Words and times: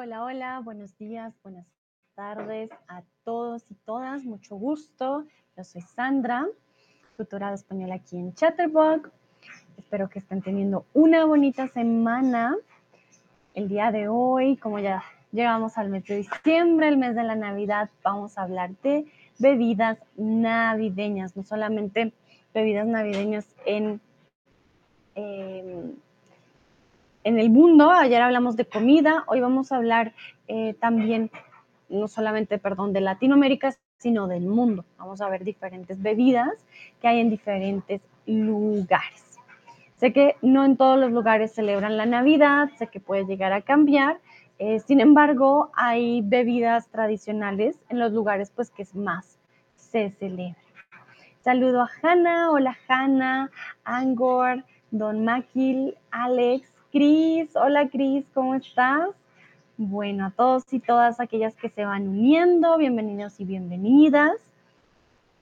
Hola, 0.00 0.22
hola, 0.22 0.60
buenos 0.60 0.96
días, 0.96 1.34
buenas 1.42 1.66
tardes 2.14 2.70
a 2.86 3.02
todos 3.24 3.68
y 3.68 3.74
todas. 3.74 4.22
Mucho 4.22 4.54
gusto. 4.54 5.24
Yo 5.56 5.64
soy 5.64 5.80
Sandra, 5.80 6.46
tutora 7.16 7.48
de 7.48 7.56
español 7.56 7.90
aquí 7.90 8.16
en 8.16 8.32
Chatterbox. 8.32 9.10
Espero 9.76 10.08
que 10.08 10.20
estén 10.20 10.40
teniendo 10.40 10.86
una 10.94 11.24
bonita 11.24 11.66
semana. 11.66 12.54
El 13.54 13.68
día 13.68 13.90
de 13.90 14.06
hoy, 14.06 14.56
como 14.56 14.78
ya 14.78 15.02
llegamos 15.32 15.76
al 15.78 15.88
mes 15.88 16.04
de 16.04 16.18
diciembre, 16.18 16.86
el 16.86 16.96
mes 16.96 17.16
de 17.16 17.24
la 17.24 17.34
Navidad, 17.34 17.90
vamos 18.04 18.38
a 18.38 18.42
hablar 18.42 18.70
de 18.84 19.04
bebidas 19.40 19.98
navideñas, 20.16 21.36
no 21.36 21.42
solamente 21.42 22.12
bebidas 22.54 22.86
navideñas 22.86 23.48
en, 23.66 24.00
em, 25.16 25.96
en 27.28 27.38
el 27.38 27.50
mundo. 27.50 27.90
Ayer 27.90 28.22
hablamos 28.22 28.56
de 28.56 28.64
comida, 28.64 29.24
hoy 29.26 29.40
vamos 29.40 29.70
a 29.70 29.76
hablar 29.76 30.14
eh, 30.48 30.74
también, 30.80 31.30
no 31.90 32.08
solamente, 32.08 32.56
perdón, 32.58 32.94
de 32.94 33.02
Latinoamérica, 33.02 33.74
sino 33.98 34.28
del 34.28 34.46
mundo. 34.46 34.86
Vamos 34.96 35.20
a 35.20 35.28
ver 35.28 35.44
diferentes 35.44 36.00
bebidas 36.00 36.64
que 37.02 37.08
hay 37.08 37.20
en 37.20 37.28
diferentes 37.28 38.00
lugares. 38.26 39.38
Sé 39.96 40.14
que 40.14 40.36
no 40.40 40.64
en 40.64 40.78
todos 40.78 40.98
los 40.98 41.12
lugares 41.12 41.52
celebran 41.52 41.98
la 41.98 42.06
Navidad, 42.06 42.70
sé 42.78 42.86
que 42.86 42.98
puede 42.98 43.26
llegar 43.26 43.52
a 43.52 43.60
cambiar, 43.60 44.20
eh, 44.58 44.80
sin 44.80 45.00
embargo, 45.00 45.70
hay 45.74 46.22
bebidas 46.22 46.88
tradicionales 46.88 47.76
en 47.90 47.98
los 47.98 48.10
lugares 48.12 48.50
pues 48.56 48.70
que 48.70 48.86
más 48.94 49.38
se 49.74 50.10
celebra. 50.18 50.56
Saludo 51.42 51.82
a 51.82 51.90
Hanna, 52.02 52.50
hola 52.50 52.76
Hanna, 52.88 53.50
Angor, 53.84 54.64
Don 54.90 55.24
Maquil, 55.24 55.94
Alex, 56.10 56.72
Cris, 56.98 57.54
hola 57.54 57.88
Cris, 57.88 58.24
¿cómo 58.34 58.56
estás? 58.56 59.10
Bueno, 59.76 60.26
a 60.26 60.30
todos 60.30 60.64
y 60.72 60.80
todas 60.80 61.20
aquellas 61.20 61.54
que 61.54 61.68
se 61.68 61.84
van 61.84 62.08
uniendo, 62.08 62.76
bienvenidos 62.76 63.38
y 63.38 63.44
bienvenidas. 63.44 64.32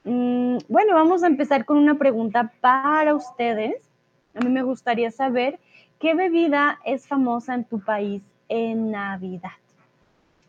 Mm, 0.05 0.59
bueno, 0.69 0.95
vamos 0.95 1.23
a 1.23 1.29
empezar 1.29 1.65
con 1.65 1.79
una 1.79 1.95
pregunta 1.95 2.53
para 2.61 3.15
ustedes. 3.15 3.77
A 4.35 4.45
mí 4.45 4.51
me 4.51 4.63
gustaría 4.65 5.11
saber 5.11 5.59
qué 5.99 6.15
bebida 6.15 6.79
es 6.85 7.09
famosa 7.09 7.55
en 7.55 7.65
tu 7.65 7.81
país 7.81 8.21
en 8.51 8.91
Navidad. 8.91 9.57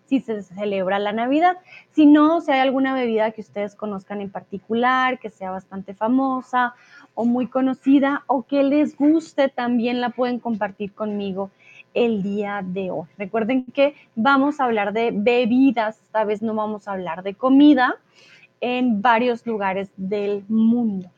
Si 0.07 0.19
se 0.19 0.41
celebra 0.41 0.99
la 0.99 1.13
Navidad. 1.13 1.55
Si 1.91 2.05
no, 2.05 2.41
si 2.41 2.51
hay 2.51 2.59
alguna 2.59 2.93
bebida 2.93 3.31
que 3.31 3.39
ustedes 3.39 3.75
conozcan 3.75 4.19
en 4.19 4.29
particular, 4.29 5.19
que 5.19 5.29
sea 5.29 5.51
bastante 5.51 5.93
famosa 5.93 6.75
o 7.17 7.25
muy 7.25 7.47
conocida 7.47 8.23
o 8.27 8.43
que 8.43 8.61
les 8.61 8.95
guste, 8.95 9.49
también 9.49 10.01
la 10.01 10.11
pueden 10.11 10.39
compartir 10.39 10.93
conmigo 10.93 11.49
el 11.95 12.21
día 12.21 12.61
de 12.63 12.91
hoy. 12.91 13.07
Recuerden 13.17 13.65
que 13.65 13.95
vamos 14.15 14.59
a 14.59 14.65
hablar 14.65 14.93
de 14.93 15.09
bebidas, 15.11 15.99
esta 15.99 16.23
vez 16.25 16.43
no 16.43 16.53
vamos 16.53 16.87
a 16.87 16.91
hablar 16.91 17.23
de 17.23 17.33
comida 17.33 17.95
en 18.61 19.01
varios 19.01 19.47
lugares 19.47 19.89
del 19.97 20.45
mundo. 20.47 21.09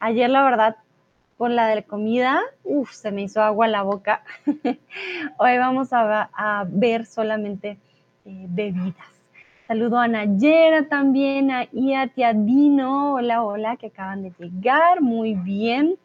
Ayer 0.00 0.30
la 0.30 0.42
verdad 0.42 0.76
con 1.36 1.54
la 1.54 1.66
de 1.66 1.82
comida, 1.82 2.40
uff, 2.64 2.90
se 2.92 3.10
me 3.10 3.22
hizo 3.22 3.42
agua 3.42 3.68
la 3.68 3.82
boca. 3.82 4.22
Hoy 5.36 5.58
vamos 5.58 5.90
a, 5.92 6.64
ver 6.66 7.04
solamente 7.04 7.78
eh, 8.24 8.46
bebidas. 8.48 9.17
Saludo 9.68 9.98
a 9.98 10.08
Nayera 10.08 10.88
también, 10.88 11.50
a 11.50 11.68
Iatiadino, 11.72 13.12
hola, 13.12 13.44
hola, 13.44 13.76
que 13.76 13.88
acaban 13.88 14.22
de 14.22 14.32
llegar, 14.38 15.02
muy 15.02 15.34
bien. 15.34 15.96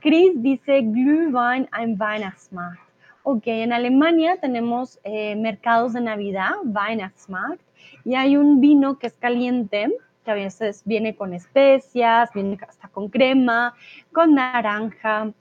Chris 0.00 0.32
dice 0.42 0.82
Glühwein 0.82 1.66
ein 1.72 1.96
Weihnachtsmarkt. 1.98 2.82
Ok, 3.22 3.44
en 3.46 3.72
Alemania 3.72 4.36
tenemos 4.38 5.00
eh, 5.02 5.34
mercados 5.34 5.94
de 5.94 6.02
Navidad, 6.02 6.56
Weihnachtsmarkt, 6.62 7.62
y 8.04 8.16
hay 8.16 8.36
un 8.36 8.60
vino 8.60 8.98
que 8.98 9.06
es 9.06 9.14
caliente, 9.14 9.90
que 10.22 10.30
a 10.30 10.34
veces 10.34 10.82
viene 10.84 11.16
con 11.16 11.32
especias, 11.32 12.28
viene 12.34 12.58
hasta 12.68 12.88
con 12.88 13.08
crema, 13.08 13.72
con 14.12 14.34
naranja. 14.34 15.32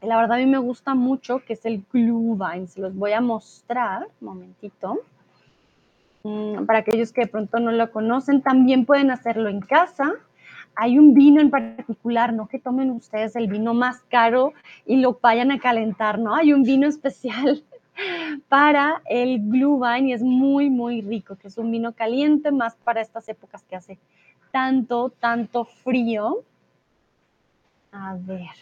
La 0.00 0.16
verdad 0.16 0.36
a 0.36 0.40
mí 0.40 0.46
me 0.46 0.58
gusta 0.58 0.94
mucho, 0.94 1.40
que 1.40 1.54
es 1.54 1.66
el 1.66 1.82
Glühwein. 1.92 2.68
Se 2.68 2.80
los 2.80 2.94
voy 2.94 3.14
a 3.14 3.20
mostrar, 3.20 4.06
un 4.20 4.28
momentito. 4.28 5.00
Mm, 6.26 6.66
para 6.66 6.80
aquellos 6.80 7.12
que 7.12 7.20
de 7.20 7.26
pronto 7.28 7.60
no 7.60 7.70
lo 7.70 7.92
conocen, 7.92 8.42
también 8.42 8.84
pueden 8.84 9.12
hacerlo 9.12 9.48
en 9.48 9.60
casa. 9.60 10.14
Hay 10.74 10.98
un 10.98 11.14
vino 11.14 11.40
en 11.40 11.50
particular, 11.50 12.32
no 12.32 12.48
que 12.48 12.58
tomen 12.58 12.90
ustedes 12.90 13.36
el 13.36 13.46
vino 13.46 13.74
más 13.74 14.02
caro 14.10 14.52
y 14.84 14.96
lo 14.96 15.20
vayan 15.22 15.52
a 15.52 15.60
calentar, 15.60 16.18
¿no? 16.18 16.34
Hay 16.34 16.52
un 16.52 16.64
vino 16.64 16.88
especial 16.88 17.62
para 18.48 19.02
el 19.08 19.38
Glühwein 19.40 20.08
y 20.08 20.14
es 20.14 20.22
muy, 20.24 20.68
muy 20.68 21.00
rico, 21.00 21.36
que 21.36 21.46
es 21.46 21.58
un 21.58 21.70
vino 21.70 21.92
caliente 21.92 22.50
más 22.50 22.74
para 22.74 23.00
estas 23.00 23.28
épocas 23.28 23.62
que 23.62 23.76
hace 23.76 23.96
tanto, 24.50 25.10
tanto 25.20 25.64
frío. 25.64 26.42
A 27.92 28.16
ver. 28.18 28.56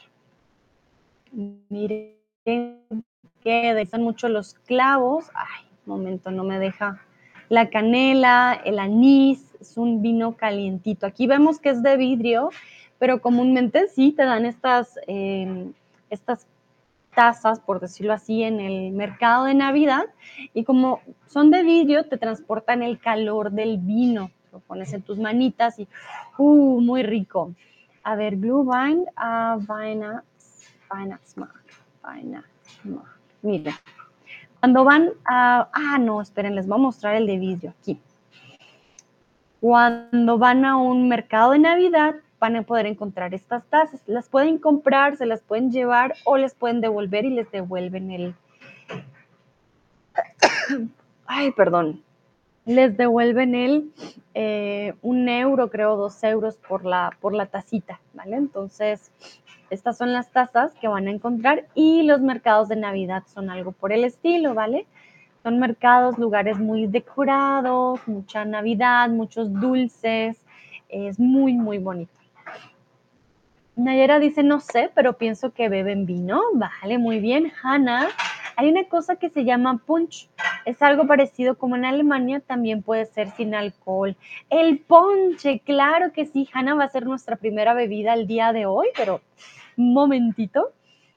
Miren 1.70 2.12
que 2.44 3.74
dejan 3.74 4.02
mucho 4.02 4.28
los 4.28 4.52
clavos. 4.52 5.30
Ay, 5.34 5.64
momento, 5.86 6.30
no 6.30 6.44
me 6.44 6.58
deja. 6.58 7.00
La 7.48 7.68
canela, 7.70 8.60
el 8.64 8.78
anís, 8.78 9.54
es 9.60 9.76
un 9.76 10.02
vino 10.02 10.36
calientito. 10.36 11.06
Aquí 11.06 11.26
vemos 11.26 11.58
que 11.58 11.70
es 11.70 11.82
de 11.82 11.96
vidrio, 11.96 12.50
pero 12.98 13.20
comúnmente 13.20 13.88
sí 13.88 14.12
te 14.12 14.24
dan 14.24 14.46
estas, 14.46 14.98
em, 15.06 15.72
estas 16.10 16.46
tazas, 17.14 17.60
por 17.60 17.80
decirlo 17.80 18.12
así, 18.12 18.42
en 18.42 18.60
el 18.60 18.92
mercado 18.92 19.44
de 19.44 19.54
Navidad. 19.54 20.04
Y 20.52 20.64
como 20.64 21.00
son 21.26 21.50
de 21.50 21.62
vidrio, 21.62 22.04
te 22.04 22.18
transportan 22.18 22.82
el 22.82 22.98
calor 22.98 23.52
del 23.52 23.78
vino. 23.78 24.30
Lo 24.52 24.60
pones 24.60 24.92
en 24.92 25.02
tus 25.02 25.18
manitas 25.18 25.78
y, 25.78 25.88
uh, 26.38 26.80
muy 26.80 27.02
rico. 27.02 27.54
A 28.02 28.16
ver, 28.16 28.36
Blue 28.36 28.60
Wine, 28.60 29.04
uh, 29.16 29.58
Weihnachtsmarkt, 30.90 31.70
Mira, 33.42 33.72
cuando 34.64 34.82
van 34.82 35.10
a, 35.26 35.68
ah, 35.74 35.98
no, 35.98 36.22
esperen, 36.22 36.54
les 36.54 36.66
voy 36.66 36.78
a 36.78 36.82
mostrar 36.84 37.16
el 37.16 37.26
de 37.26 37.38
vidrio 37.38 37.74
aquí. 37.78 38.00
Cuando 39.60 40.38
van 40.38 40.64
a 40.64 40.78
un 40.78 41.06
mercado 41.06 41.52
de 41.52 41.58
Navidad, 41.58 42.14
van 42.40 42.56
a 42.56 42.62
poder 42.62 42.86
encontrar 42.86 43.34
estas 43.34 43.62
tazas. 43.66 44.00
Las 44.06 44.30
pueden 44.30 44.56
comprar, 44.56 45.18
se 45.18 45.26
las 45.26 45.42
pueden 45.42 45.70
llevar 45.70 46.14
o 46.24 46.38
les 46.38 46.54
pueden 46.54 46.80
devolver 46.80 47.26
y 47.26 47.34
les 47.34 47.50
devuelven 47.50 48.10
el... 48.10 48.34
Ay, 51.26 51.50
perdón. 51.50 52.02
Les 52.64 52.96
devuelven 52.96 53.54
el 53.54 53.92
eh, 54.32 54.94
un 55.02 55.28
euro, 55.28 55.68
creo, 55.68 55.98
dos 55.98 56.24
euros 56.24 56.56
por 56.56 56.86
la, 56.86 57.14
por 57.20 57.34
la 57.34 57.44
tacita, 57.44 58.00
¿vale? 58.14 58.36
Entonces, 58.36 59.12
estas 59.70 59.98
son 59.98 60.12
las 60.12 60.30
tazas 60.30 60.72
que 60.80 60.88
van 60.88 61.08
a 61.08 61.10
encontrar 61.10 61.66
y 61.74 62.02
los 62.02 62.20
mercados 62.20 62.68
de 62.68 62.76
Navidad 62.76 63.24
son 63.32 63.50
algo 63.50 63.72
por 63.72 63.92
el 63.92 64.04
estilo, 64.04 64.54
¿vale? 64.54 64.86
Son 65.42 65.58
mercados, 65.58 66.18
lugares 66.18 66.58
muy 66.58 66.86
decorados, 66.86 68.00
mucha 68.06 68.44
Navidad, 68.44 69.10
muchos 69.10 69.52
dulces, 69.52 70.38
es 70.88 71.18
muy, 71.18 71.54
muy 71.54 71.78
bonito. 71.78 72.12
Nayera 73.76 74.20
dice, 74.20 74.42
no 74.44 74.60
sé, 74.60 74.90
pero 74.94 75.18
pienso 75.18 75.52
que 75.52 75.68
beben 75.68 76.06
vino. 76.06 76.40
Vale, 76.54 76.98
muy 76.98 77.18
bien. 77.18 77.52
Hannah, 77.62 78.08
hay 78.56 78.70
una 78.70 78.84
cosa 78.84 79.16
que 79.16 79.30
se 79.30 79.44
llama 79.44 79.80
punch. 79.84 80.28
Es 80.64 80.80
algo 80.82 81.06
parecido 81.06 81.56
como 81.56 81.76
en 81.76 81.84
Alemania, 81.84 82.40
también 82.40 82.82
puede 82.82 83.06
ser 83.06 83.30
sin 83.30 83.54
alcohol. 83.54 84.16
El 84.50 84.78
ponche, 84.78 85.60
claro 85.60 86.12
que 86.12 86.26
sí. 86.26 86.48
Hannah 86.52 86.74
va 86.74 86.84
a 86.84 86.88
ser 86.88 87.04
nuestra 87.06 87.36
primera 87.36 87.74
bebida 87.74 88.14
el 88.14 88.26
día 88.26 88.52
de 88.52 88.66
hoy, 88.66 88.88
pero 88.96 89.20
momentito. 89.76 90.72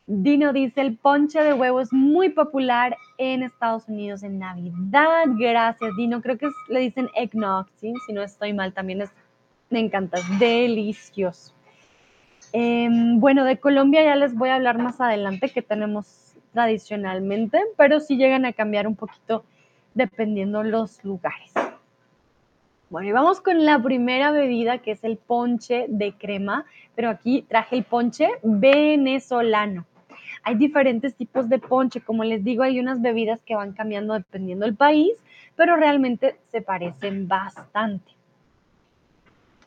Dino 0.09 0.53
dice, 0.53 0.79
el 0.79 0.95
ponche 0.95 1.44
de 1.44 1.53
huevo 1.53 1.81
es 1.81 1.91
muy 1.91 2.29
popular 2.29 2.95
en 3.17 3.44
Estados 3.44 3.89
Unidos 3.89 4.23
en 4.23 4.39
Navidad. 4.39 5.25
Gracias, 5.38 5.95
Dino. 5.97 6.21
Creo 6.21 6.38
que 6.38 6.47
le 6.69 6.79
dicen 6.79 7.09
eggnog, 7.13 7.67
¿sí? 7.75 7.94
Si 8.05 8.13
no 8.13 8.23
estoy 8.23 8.53
mal, 8.53 8.71
también 8.73 9.01
es, 9.01 9.11
me 9.69 9.79
encanta, 9.79 10.17
es 10.17 10.39
delicioso. 10.39 11.53
Em, 12.53 13.19
bueno, 13.19 13.44
de 13.44 13.59
Colombia 13.59 14.03
ya 14.03 14.15
les 14.15 14.33
voy 14.33 14.49
a 14.49 14.55
hablar 14.55 14.77
más 14.77 15.01
adelante 15.01 15.49
que 15.49 15.61
tenemos 15.61 16.26
tradicionalmente, 16.57 17.62
pero 17.77 18.00
sí 18.00 18.18
llegan 18.18 18.44
a 18.44 18.51
cambiar 18.51 18.88
un 18.88 18.95
poquito 18.95 19.44
dependiendo 19.94 20.63
los 20.63 21.04
lugares. 21.04 21.54
Bueno, 22.89 23.07
y 23.07 23.12
vamos 23.12 23.42
con 23.42 23.63
la 23.63 23.80
primera 23.80 24.31
bebida 24.31 24.80
que 24.80 24.89
es 24.89 25.04
el 25.04 25.18
ponche 25.18 25.86
de 25.88 26.13
crema, 26.13 26.65
pero 26.95 27.12
aquí 27.12 27.45
traje 27.48 27.75
el 27.75 27.83
ponche 27.83 28.31
venezolano. 28.42 29.86
Hay 30.42 30.56
diferentes 30.56 31.13
tipos 31.13 31.48
de 31.48 31.59
ponche, 31.59 32.01
como 32.01 32.24
les 32.24 32.44
digo, 32.44 32.63
hay 32.63 32.80
unas 32.80 33.04
bebidas 33.04 33.44
que 33.44 33.54
van 33.54 33.74
cambiando 33.74 34.15
dependiendo 34.15 34.65
del 34.65 34.75
país, 34.75 35.12
pero 35.56 35.75
realmente 35.75 36.38
se 36.48 36.63
parecen 36.63 37.27
bastante. 37.27 38.12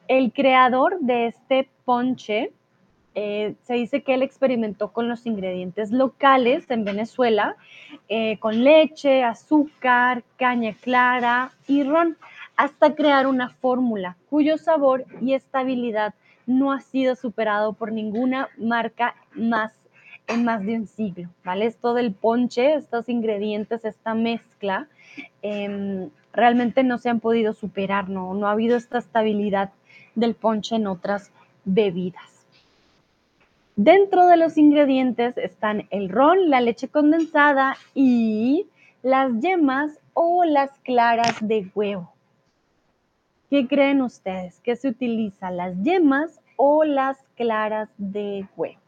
El 0.09 0.33
creador 0.33 0.99
de 0.99 1.29
este 1.29 1.69
ponche 1.85 2.51
Eh, 3.15 3.57
se 3.63 3.75
dice 3.75 4.03
que 4.03 4.15
él 4.15 4.23
experimentó 4.23 4.93
con 4.93 5.09
los 5.09 5.27
ingredientes 5.27 5.91
locales 5.91 6.71
en 6.71 6.85
Venezuela, 6.85 7.57
eh, 8.09 8.39
con 8.39 8.63
leche, 8.63 9.25
azúcar, 9.25 10.23
caña 10.37 10.75
clara 10.75 11.53
y 11.67 11.83
ron, 11.83 12.17
hasta 12.57 12.95
crear 12.95 13.27
una 13.27 13.49
fórmula 13.49 14.17
cuyo 14.29 14.59
sabor 14.59 15.07
y 15.21 15.35
estabilidad 15.35 16.15
no 16.47 16.73
ha 16.73 16.81
sido 16.81 17.17
superado 17.17 17.73
por 17.73 17.91
ninguna 17.91 18.49
marca 18.59 19.15
más 19.33 19.73
en 20.29 20.45
más 20.45 20.65
de 20.65 20.77
un 20.77 20.87
siglo, 20.87 21.29
¿vale? 21.45 21.67
Esto 21.67 21.95
del 21.95 22.13
ponche, 22.13 22.75
estos 22.75 23.09
ingredientes, 23.09 23.85
esta 23.85 24.15
mezcla, 24.15 24.89
em, 25.43 26.11
realmente 26.33 26.85
no 26.85 26.99
se 26.99 27.09
han 27.09 27.19
podido 27.19 27.53
superar, 27.53 28.09
¿no? 28.09 28.35
No 28.35 28.47
ha 28.47 28.53
habido 28.53 28.77
esta 28.77 28.99
estabilidad 28.99 29.71
del 30.15 30.35
ponche 30.35 30.77
en 30.77 30.87
otras 30.87 31.33
bebidas. 31.65 32.40
Dentro 33.83 34.27
de 34.27 34.37
los 34.37 34.59
ingredientes 34.59 35.39
están 35.39 35.89
el 35.89 36.11
ron, 36.11 36.51
la 36.51 36.61
leche 36.61 36.89
condensada 36.89 37.79
y 37.95 38.67
las 39.01 39.33
yemas 39.41 39.99
o 40.13 40.45
las 40.45 40.71
claras 40.81 41.35
de 41.41 41.71
huevo. 41.75 42.13
¿Qué 43.49 43.67
creen 43.67 44.03
ustedes? 44.03 44.61
¿Qué 44.61 44.77
se 44.77 44.89
utiliza? 44.89 45.51
¿Las 45.51 45.83
yemas 45.83 46.43
o 46.57 46.85
las 46.85 47.17
claras 47.37 47.89
de 47.97 48.47
huevo? 48.55 48.79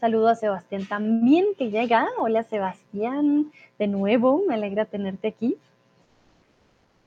Saludo 0.00 0.30
a 0.30 0.34
Sebastián 0.34 0.84
también 0.88 1.46
que 1.56 1.70
llega. 1.70 2.08
Hola 2.18 2.42
Sebastián, 2.42 3.52
de 3.78 3.86
nuevo, 3.86 4.42
me 4.48 4.54
alegra 4.54 4.84
tenerte 4.84 5.28
aquí. 5.28 5.58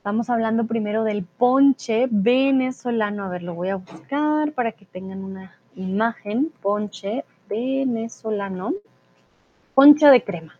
Estamos 0.02 0.30
hablando 0.30 0.66
primero 0.66 1.04
del 1.04 1.22
ponche 1.22 2.08
venezolano. 2.10 3.22
A 3.22 3.28
ver, 3.28 3.44
lo 3.44 3.54
voy 3.54 3.68
a 3.68 3.76
buscar 3.76 4.50
para 4.50 4.72
que 4.72 4.84
tengan 4.84 5.22
una 5.22 5.54
imagen. 5.76 6.50
Ponche 6.60 7.24
venezolano. 7.48 8.72
Ponche 9.76 10.08
de 10.08 10.24
crema. 10.24 10.58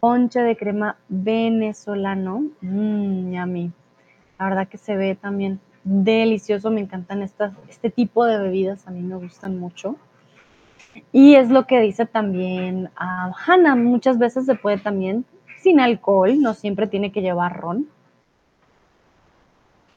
Ponche 0.00 0.40
de 0.40 0.56
crema 0.56 0.96
venezolano. 1.10 2.46
Mmm, 2.62 3.34
yummy. 3.34 3.70
La 4.38 4.46
verdad 4.46 4.68
que 4.68 4.78
se 4.78 4.96
ve 4.96 5.14
también 5.14 5.60
delicioso. 5.82 6.70
Me 6.70 6.80
encantan 6.80 7.20
estas, 7.20 7.52
este 7.68 7.90
tipo 7.90 8.24
de 8.24 8.38
bebidas. 8.38 8.88
A 8.88 8.92
mí 8.92 9.02
me 9.02 9.16
gustan 9.16 9.58
mucho. 9.58 9.96
Y 11.12 11.34
es 11.34 11.50
lo 11.50 11.66
que 11.66 11.80
dice 11.80 12.06
también 12.06 12.88
a 12.96 13.30
Hannah. 13.46 13.76
Muchas 13.76 14.16
veces 14.16 14.46
se 14.46 14.54
puede 14.54 14.78
también 14.78 15.26
sin 15.60 15.80
alcohol. 15.80 16.40
No 16.40 16.54
siempre 16.54 16.86
tiene 16.86 17.12
que 17.12 17.20
llevar 17.20 17.60
ron 17.60 17.88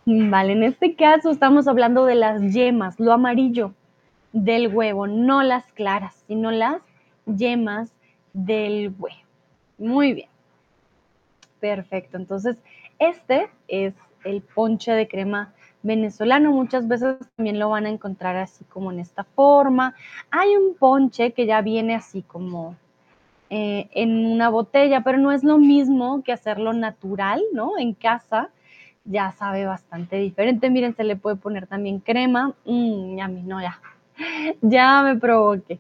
Vale, 0.09 0.53
en 0.53 0.63
este 0.63 0.95
caso 0.95 1.29
estamos 1.31 1.67
hablando 1.67 2.05
de 2.05 2.15
las 2.15 2.53
yemas, 2.53 2.97
lo 2.97 3.11
amarillo 3.11 3.73
del 4.31 4.73
huevo, 4.73 5.05
no 5.05 5.43
las 5.43 5.65
claras, 5.73 6.23
sino 6.27 6.49
las 6.49 6.81
yemas 7.25 7.91
del 8.31 8.93
huevo. 8.97 9.17
Muy 9.77 10.13
bien. 10.13 10.29
Perfecto. 11.59 12.15
Entonces, 12.15 12.55
este 12.99 13.49
es 13.67 13.95
el 14.23 14.41
ponche 14.41 14.93
de 14.93 15.09
crema 15.09 15.53
venezolano. 15.83 16.53
Muchas 16.53 16.87
veces 16.87 17.17
también 17.35 17.59
lo 17.59 17.67
van 17.67 17.85
a 17.85 17.89
encontrar 17.89 18.37
así 18.37 18.63
como 18.63 18.93
en 18.93 19.01
esta 19.01 19.25
forma. 19.25 19.93
Hay 20.31 20.55
un 20.55 20.75
ponche 20.75 21.33
que 21.33 21.45
ya 21.45 21.61
viene 21.61 21.95
así 21.95 22.21
como 22.21 22.77
eh, 23.49 23.89
en 23.91 24.25
una 24.25 24.47
botella, 24.47 25.01
pero 25.01 25.17
no 25.17 25.33
es 25.33 25.43
lo 25.43 25.57
mismo 25.57 26.23
que 26.23 26.31
hacerlo 26.31 26.71
natural, 26.71 27.41
¿no? 27.51 27.77
En 27.77 27.93
casa 27.93 28.51
ya 29.07 29.31
sabe 29.31 29.65
bastante 29.65 30.17
diferente. 30.17 30.69
Miren, 30.69 30.95
se 30.95 31.03
le 31.03 31.15
puede 31.15 31.37
poner 31.37 31.67
también 31.67 31.99
crema. 31.99 32.53
Mmm, 32.65 33.19
a 33.19 33.27
mí 33.27 33.41
no, 33.43 33.61
ya. 33.61 33.79
Ya 34.61 35.03
me 35.03 35.15
provoqué. 35.15 35.79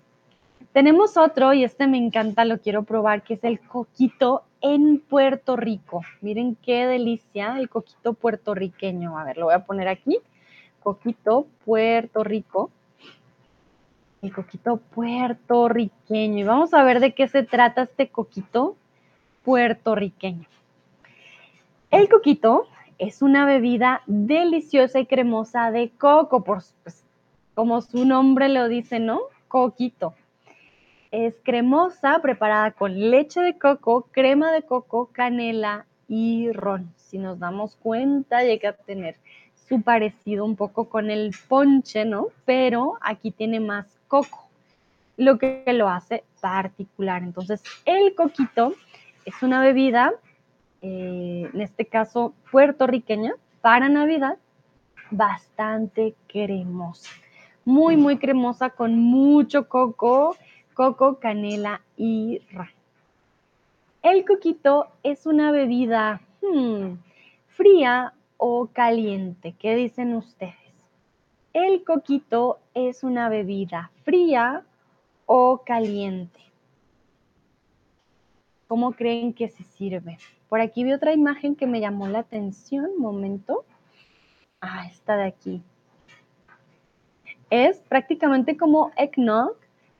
Tenemos 0.71 1.17
otro 1.17 1.53
y 1.53 1.63
este 1.63 1.87
me 1.87 1.97
encanta, 1.97 2.45
lo 2.45 2.59
quiero 2.59 2.83
probar, 2.83 3.23
que 3.23 3.33
es 3.33 3.43
el 3.43 3.59
coquito 3.59 4.43
en 4.61 4.99
Puerto 4.99 5.55
Rico. 5.55 6.01
Miren 6.21 6.55
qué 6.55 6.85
delicia 6.85 7.57
el 7.57 7.69
coquito 7.69 8.13
puertorriqueño. 8.13 9.17
A 9.17 9.23
ver, 9.23 9.37
lo 9.37 9.45
voy 9.45 9.55
a 9.55 9.65
poner 9.65 9.87
aquí. 9.87 10.19
Coquito 10.81 11.47
Puerto 11.65 12.23
Rico. 12.23 12.69
El 14.21 14.33
coquito 14.33 14.77
puertorriqueño. 14.77 16.39
Y 16.39 16.43
vamos 16.43 16.73
a 16.73 16.83
ver 16.83 16.99
de 16.99 17.13
qué 17.13 17.27
se 17.27 17.43
trata 17.43 17.83
este 17.83 18.09
coquito 18.09 18.75
puertorriqueño. 19.43 20.47
El 21.89 22.09
coquito 22.09 22.67
es 22.99 23.21
una 23.21 23.45
bebida 23.45 24.01
deliciosa 24.07 24.99
y 24.99 25.05
cremosa 25.05 25.71
de 25.71 25.89
coco, 25.89 26.43
por, 26.43 26.63
pues, 26.83 27.03
como 27.53 27.81
su 27.81 28.05
nombre 28.05 28.49
lo 28.49 28.67
dice, 28.67 28.99
¿no? 28.99 29.21
Coquito. 29.47 30.13
Es 31.11 31.35
cremosa, 31.43 32.19
preparada 32.21 32.71
con 32.71 33.09
leche 33.11 33.39
de 33.41 33.57
coco, 33.57 34.07
crema 34.11 34.51
de 34.51 34.63
coco, 34.63 35.09
canela 35.11 35.85
y 36.07 36.51
ron. 36.51 36.93
Si 36.97 37.17
nos 37.17 37.39
damos 37.39 37.75
cuenta, 37.75 38.43
llega 38.43 38.69
a 38.69 38.73
tener 38.73 39.15
su 39.67 39.81
parecido 39.81 40.45
un 40.45 40.55
poco 40.55 40.89
con 40.89 41.09
el 41.09 41.31
ponche, 41.47 42.05
¿no? 42.05 42.27
Pero 42.45 42.97
aquí 43.01 43.31
tiene 43.31 43.59
más 43.59 43.85
coco, 44.07 44.47
lo 45.17 45.37
que 45.37 45.63
lo 45.67 45.89
hace 45.89 46.23
particular. 46.41 47.23
Entonces, 47.23 47.63
el 47.85 48.15
coquito 48.15 48.73
es 49.25 49.41
una 49.41 49.61
bebida 49.61 50.13
eh, 50.81 51.49
en 51.53 51.61
este 51.61 51.85
caso 51.85 52.33
puertorriqueña, 52.51 53.33
para 53.61 53.89
Navidad, 53.89 54.37
bastante 55.11 56.15
cremosa. 56.27 57.09
Muy, 57.65 57.97
muy 57.97 58.17
cremosa 58.17 58.69
con 58.69 58.97
mucho 58.97 59.67
coco, 59.67 60.35
coco, 60.73 61.19
canela 61.19 61.81
y 61.97 62.41
ray. 62.51 62.69
El 64.03 64.23
coquito 64.25 64.87
es 65.03 65.25
una 65.25 65.51
bebida 65.51 66.21
hmm, 66.41 66.93
fría 67.47 68.13
o 68.37 68.67
caliente. 68.67 69.55
¿Qué 69.59 69.75
dicen 69.75 70.13
ustedes? 70.13 70.53
El 71.51 71.83
coquito 71.83 72.59
es 72.73 73.03
una 73.03 73.27
bebida 73.29 73.91
fría 74.03 74.63
o 75.25 75.63
caliente. 75.65 76.39
¿Cómo 78.67 78.93
creen 78.93 79.33
que 79.33 79.49
se 79.49 79.63
sirve? 79.63 80.17
Por 80.49 80.61
aquí 80.61 80.83
vi 80.83 80.93
otra 80.93 81.13
imagen 81.13 81.55
que 81.55 81.67
me 81.67 81.79
llamó 81.79 82.07
la 82.07 82.19
atención. 82.19 82.91
Momento. 82.97 83.65
Ah, 84.61 84.87
esta 84.87 85.17
de 85.17 85.25
aquí. 85.25 85.61
Es 87.49 87.77
prácticamente 87.79 88.57
como 88.57 88.91
eggnog, 88.97 89.55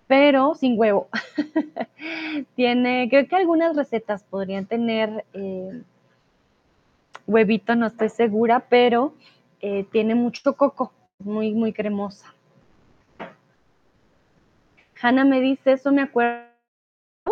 pero 0.07 0.55
sin 0.55 0.77
huevo. 0.77 1.07
Tiene, 2.55 3.07
creo 3.09 3.27
que 3.27 3.35
algunas 3.35 3.75
recetas 3.75 4.23
podrían 4.23 4.65
tener 4.65 5.25
eh, 5.33 5.81
huevito, 7.27 7.75
no 7.75 7.87
estoy 7.87 8.09
segura, 8.09 8.65
pero 8.69 9.13
eh, 9.61 9.85
tiene 9.91 10.15
mucho 10.15 10.55
coco, 10.55 10.91
muy, 11.19 11.53
muy 11.53 11.73
cremosa. 11.73 12.33
Hanna 14.99 15.25
me 15.25 15.41
dice, 15.41 15.73
eso 15.73 15.91
me 15.91 16.01
acuerdo 16.01 16.47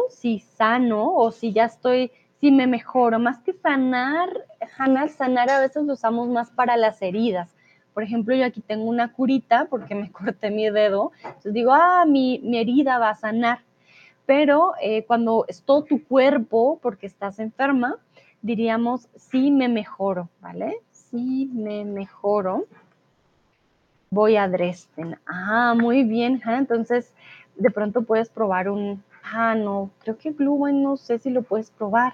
si 0.10 0.39
sano 0.39 1.15
o 1.15 1.31
si 1.31 1.51
ya 1.51 1.65
estoy, 1.65 2.12
si 2.39 2.51
me 2.51 2.68
mejoro. 2.68 3.20
Más 3.20 3.39
que 3.39 3.54
sanar, 3.54 4.30
Hanna, 4.77 5.08
sanar 5.08 5.50
a 5.50 5.60
veces 5.60 5.84
lo 5.84 5.94
usamos 5.94 6.30
más 6.30 6.51
para 6.51 6.77
las 6.77 7.01
heridas. 7.01 7.50
Por 7.94 8.04
ejemplo, 8.04 8.36
yo 8.36 8.46
aquí 8.46 8.62
tengo 8.62 8.86
una 8.86 9.13
curita 9.13 9.68
porque 9.70 9.96
me 9.96 10.12
corté 10.12 10.51
mi 10.51 10.70
dedo. 10.70 11.12
Entonces 11.24 11.54
digo, 11.54 11.72
ah, 11.74 12.06
mi, 12.06 12.42
herida 12.58 13.00
va 13.00 13.12
a 13.12 13.15
sanar. 13.15 13.60
Pero 14.25 14.74
eh, 14.82 15.06
cuando 15.06 15.46
es 15.48 15.62
todo 15.62 15.84
tu 15.84 16.04
cuerpo 16.04 16.80
porque 16.82 17.08
estás 17.08 17.39
enferma, 17.39 17.98
diríamos, 18.42 19.08
sí 19.15 19.51
me 19.51 19.70
mejoro, 19.70 20.30
¿vale? 20.42 20.77
Sí 20.92 21.50
me 21.54 21.86
mejoro. 21.86 22.65
Voy 24.10 24.36
a 24.36 24.48
Dresden. 24.48 25.18
Ah, 25.25 25.75
muy 25.77 26.04
bien, 26.04 26.42
Hanna. 26.44 26.60
Entonces, 26.60 27.13
de 27.56 27.72
pronto 27.72 28.01
puedes 28.01 28.30
probar 28.30 28.70
un, 28.70 29.04
Ah, 29.34 29.55
no, 29.55 29.89
creo 30.00 30.17
que 30.17 30.32
Blue 30.32 30.72
no 30.72 30.98
sé 30.98 31.17
si 31.17 31.32
lo 31.32 31.41
puedes 31.41 31.72
probar 31.72 32.13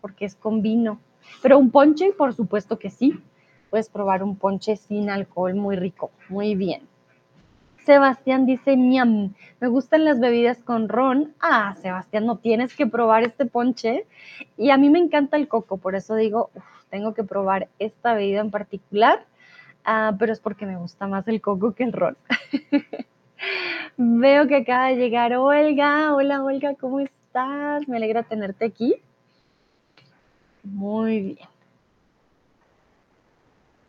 porque 0.00 0.24
es 0.24 0.34
con 0.34 0.62
vino. 0.62 0.98
Pero 1.42 1.58
un 1.58 1.70
ponche, 1.70 2.12
por 2.12 2.32
supuesto 2.34 2.78
que 2.78 2.90
sí. 2.90 3.20
Puedes 3.70 3.88
probar 3.88 4.22
un 4.22 4.36
ponche 4.36 4.76
sin 4.76 5.10
alcohol 5.10 5.54
muy 5.54 5.76
rico, 5.76 6.10
muy 6.28 6.54
bien. 6.54 6.82
Sebastián 7.84 8.46
dice, 8.46 8.76
miam, 8.76 9.34
me 9.60 9.68
gustan 9.68 10.04
las 10.04 10.18
bebidas 10.18 10.58
con 10.58 10.88
ron. 10.88 11.34
Ah, 11.40 11.74
Sebastián, 11.82 12.26
no 12.26 12.38
tienes 12.38 12.74
que 12.74 12.86
probar 12.86 13.22
este 13.22 13.46
ponche. 13.46 14.06
Y 14.56 14.70
a 14.70 14.78
mí 14.78 14.88
me 14.88 14.98
encanta 14.98 15.36
el 15.36 15.48
coco, 15.48 15.76
por 15.76 15.94
eso 15.94 16.14
digo, 16.14 16.50
tengo 16.90 17.14
que 17.14 17.22
probar 17.22 17.68
esta 17.78 18.14
bebida 18.14 18.40
en 18.40 18.50
particular. 18.50 19.26
Ah, 19.84 20.14
pero 20.18 20.32
es 20.32 20.40
porque 20.40 20.66
me 20.66 20.76
gusta 20.76 21.06
más 21.06 21.28
el 21.28 21.40
coco 21.40 21.74
que 21.74 21.84
el 21.84 21.92
ron. 21.92 22.16
Veo 23.98 24.46
que 24.46 24.56
acaba 24.56 24.88
de 24.88 24.96
llegar 24.96 25.34
Olga. 25.34 26.14
Hola 26.14 26.42
Olga, 26.42 26.74
¿cómo 26.74 27.00
estás? 27.00 27.88
Me 27.88 27.96
alegra 27.96 28.22
tenerte 28.22 28.66
aquí. 28.66 28.96
Muy 30.62 31.20
bien. 31.20 31.48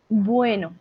Bueno, 0.08 0.72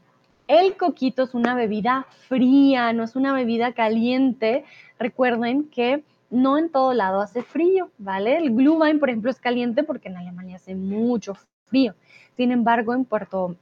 El 0.47 0.77
coquito 0.77 1.23
es 1.23 1.33
una 1.33 1.55
bebida 1.55 2.07
fría, 2.29 2.93
no 2.93 3.03
es 3.03 3.17
una 3.17 3.33
bebida 3.33 3.73
caliente. 3.73 4.63
Recuerden 4.97 5.65
que 5.69 6.03
no 6.29 6.57
en 6.57 6.69
todo 6.71 6.93
lado 6.93 7.21
hace 7.21 7.43
frío, 7.43 7.91
¿vale? 7.97 8.37
El 8.37 8.55
Glühwein, 8.55 8.99
por 8.99 9.09
ejemplo, 9.09 9.29
es 9.31 9.39
caliente 9.41 9.83
porque 9.83 10.07
en 10.07 10.17
Alemania 10.17 10.55
hace 10.55 10.75
mucho 10.75 11.35
frío. 11.65 11.95
Sin 12.37 12.51
embargo, 12.53 12.93
en 12.93 13.03
Puerto, 13.03 13.57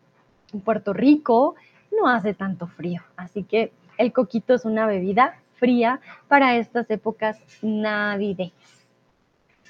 en 0.53 0.61
Puerto 0.61 0.93
Rico 0.93 1.55
no 1.99 2.07
hace 2.07 2.35
tanto 2.35 2.67
frío. 2.67 3.01
Así 3.17 3.43
que 3.43 3.71
el 3.97 4.13
coquito 4.13 4.53
es 4.53 4.65
una 4.65 4.85
bebida 4.85 5.39
fría 5.55 5.99
para 6.27 6.57
estas 6.57 6.89
épocas 6.89 7.39
navideñas. 7.61 8.53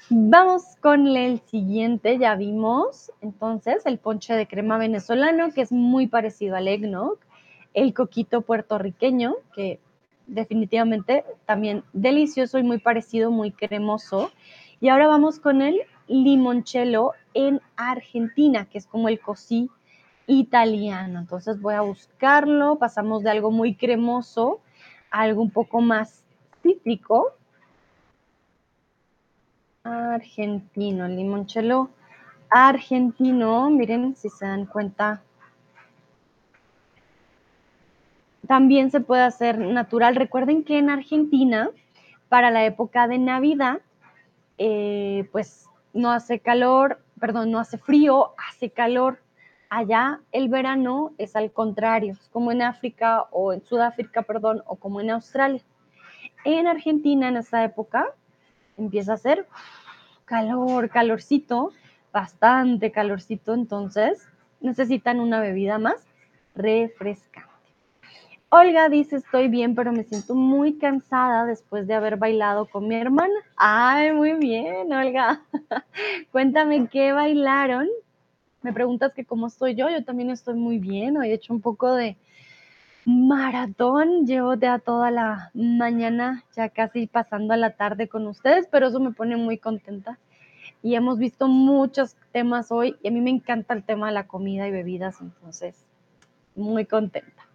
Vamos 0.08 0.76
con 0.80 1.08
el 1.08 1.40
siguiente, 1.40 2.16
ya 2.18 2.36
vimos 2.36 3.10
entonces 3.20 3.84
el 3.86 3.98
ponche 3.98 4.34
de 4.34 4.46
crema 4.46 4.78
venezolano, 4.78 5.52
que 5.52 5.62
es 5.62 5.72
muy 5.72 6.06
parecido 6.06 6.54
al 6.54 6.68
eggnog, 6.68 7.18
el 7.74 7.92
coquito 7.92 8.42
puertorriqueño, 8.42 9.34
que 9.52 9.80
definitivamente 10.28 11.24
también 11.44 11.82
delicioso 11.92 12.58
y 12.58 12.62
muy 12.62 12.78
parecido, 12.78 13.32
muy 13.32 13.50
cremoso. 13.50 14.30
Y 14.80 14.90
ahora 14.90 15.08
vamos 15.08 15.40
con 15.40 15.60
el 15.60 15.80
limoncello 16.06 17.12
en 17.34 17.60
Argentina, 17.76 18.66
que 18.66 18.78
es 18.78 18.86
como 18.86 19.08
el 19.08 19.18
cosí 19.18 19.70
italiano. 20.28 21.18
Entonces 21.18 21.60
voy 21.60 21.74
a 21.74 21.80
buscarlo, 21.80 22.78
pasamos 22.78 23.24
de 23.24 23.30
algo 23.30 23.50
muy 23.50 23.74
cremoso 23.74 24.60
algo 25.10 25.42
un 25.42 25.50
poco 25.50 25.80
más 25.80 26.22
cítrico. 26.62 27.32
Argentino, 29.84 31.06
el 31.06 31.16
limoncello 31.16 31.90
argentino, 32.50 33.70
miren 33.70 34.16
si 34.16 34.28
se 34.28 34.46
dan 34.46 34.66
cuenta, 34.66 35.22
también 38.46 38.90
se 38.90 39.00
puede 39.00 39.22
hacer 39.22 39.58
natural. 39.58 40.16
Recuerden 40.16 40.64
que 40.64 40.78
en 40.78 40.90
Argentina, 40.90 41.70
para 42.28 42.50
la 42.50 42.64
época 42.64 43.08
de 43.08 43.18
Navidad, 43.18 43.80
eh, 44.58 45.28
pues 45.32 45.68
no 45.92 46.12
hace 46.12 46.40
calor, 46.40 47.00
perdón, 47.18 47.50
no 47.50 47.58
hace 47.58 47.78
frío, 47.78 48.32
hace 48.48 48.70
calor. 48.70 49.18
Allá 49.68 50.20
el 50.32 50.48
verano 50.48 51.12
es 51.18 51.34
al 51.34 51.50
contrario, 51.52 52.12
es 52.12 52.28
como 52.28 52.52
en 52.52 52.62
África 52.62 53.24
o 53.30 53.52
en 53.52 53.64
Sudáfrica, 53.64 54.22
perdón, 54.22 54.62
o 54.66 54.76
como 54.76 55.00
en 55.00 55.10
Australia. 55.10 55.62
En 56.44 56.66
Argentina 56.66 57.28
en 57.28 57.36
esa 57.36 57.64
época 57.64 58.06
empieza 58.76 59.12
a 59.12 59.14
hacer 59.16 59.46
calor, 60.24 60.88
calorcito, 60.90 61.72
bastante 62.12 62.92
calorcito, 62.92 63.54
entonces 63.54 64.28
necesitan 64.60 65.20
una 65.20 65.40
bebida 65.40 65.78
más 65.78 66.06
refrescante. 66.54 67.50
Olga 68.48 68.88
dice, 68.88 69.16
estoy 69.16 69.48
bien, 69.48 69.74
pero 69.74 69.92
me 69.92 70.04
siento 70.04 70.34
muy 70.34 70.78
cansada 70.78 71.44
después 71.46 71.86
de 71.86 71.94
haber 71.94 72.16
bailado 72.16 72.66
con 72.66 72.86
mi 72.86 72.94
hermana. 72.94 73.34
Ay, 73.56 74.12
muy 74.12 74.34
bien, 74.34 74.92
Olga. 74.92 75.42
Cuéntame 76.32 76.86
qué 76.86 77.12
bailaron. 77.12 77.88
Me 78.66 78.72
preguntas 78.72 79.14
que 79.14 79.24
cómo 79.24 79.46
estoy 79.46 79.76
yo. 79.76 79.88
Yo 79.88 80.02
también 80.02 80.28
estoy 80.28 80.56
muy 80.56 80.78
bien. 80.80 81.16
Hoy 81.16 81.28
he 81.28 81.34
hecho 81.34 81.52
un 81.52 81.60
poco 81.60 81.94
de 81.94 82.16
maratón. 83.04 84.26
Llevo 84.26 84.54
ya 84.54 84.80
toda 84.80 85.12
la 85.12 85.52
mañana, 85.54 86.42
ya 86.56 86.68
casi 86.70 87.06
pasando 87.06 87.54
a 87.54 87.56
la 87.56 87.76
tarde 87.76 88.08
con 88.08 88.26
ustedes, 88.26 88.66
pero 88.68 88.88
eso 88.88 88.98
me 88.98 89.12
pone 89.12 89.36
muy 89.36 89.58
contenta. 89.58 90.18
Y 90.82 90.96
hemos 90.96 91.16
visto 91.20 91.46
muchos 91.46 92.16
temas 92.32 92.72
hoy 92.72 92.96
y 93.04 93.06
a 93.06 93.10
mí 93.12 93.20
me 93.20 93.30
encanta 93.30 93.72
el 93.72 93.84
tema 93.84 94.08
de 94.08 94.14
la 94.14 94.26
comida 94.26 94.66
y 94.66 94.72
bebidas, 94.72 95.20
entonces 95.20 95.84
muy 96.56 96.86
contenta. 96.86 97.46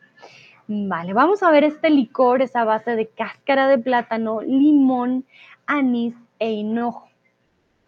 Vale, 0.69 1.11
vamos 1.11 1.43
a 1.43 1.51
ver 1.51 1.65
este 1.65 1.89
licor, 1.89 2.41
esa 2.41 2.63
base 2.63 2.95
de 2.95 3.07
cáscara 3.07 3.67
de 3.67 3.79
plátano, 3.79 4.39
limón, 4.39 5.25
anís 5.65 6.15
e 6.39 6.51
hinojo. 6.51 7.09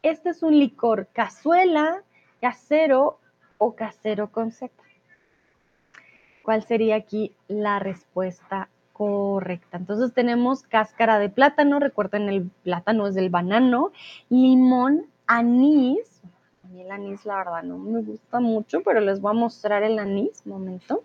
Este 0.01 0.31
es 0.31 0.43
un 0.43 0.59
licor 0.59 1.07
cazuela, 1.13 2.03
casero 2.43 3.19
o 3.57 3.73
casero 3.73 4.29
con 4.29 4.51
Z. 4.51 4.73
¿Cuál 6.43 6.63
sería 6.63 6.97
aquí 6.97 7.33
la 7.47 7.79
respuesta 7.79 8.67
correcta? 8.91 9.77
Entonces 9.77 10.13
tenemos 10.13 10.63
cáscara 10.63 11.19
de 11.19 11.29
plátano, 11.29 11.79
recuerden 11.79 12.27
el 12.27 12.51
plátano 12.63 13.07
es 13.07 13.15
del 13.15 13.29
banano, 13.29 13.93
limón, 14.27 15.05
anís. 15.25 16.21
A 16.65 16.67
mí 16.67 16.81
el 16.81 16.91
anís 16.91 17.25
la 17.25 17.37
verdad 17.37 17.63
no 17.63 17.77
me 17.77 18.01
gusta 18.01 18.41
mucho, 18.41 18.83
pero 18.83 18.99
les 18.99 19.21
voy 19.21 19.31
a 19.31 19.39
mostrar 19.39 19.83
el 19.83 19.97
anís, 19.97 20.45
momento 20.45 21.01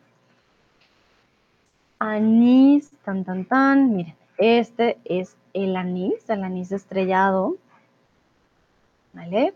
anís, 2.00 2.90
tan, 3.04 3.24
tan, 3.24 3.44
tan. 3.44 3.94
Miren, 3.94 4.16
este 4.38 4.98
es 5.04 5.36
el 5.52 5.76
anís, 5.76 6.28
el 6.28 6.42
anís 6.42 6.72
estrellado. 6.72 7.56
¿Vale? 9.12 9.54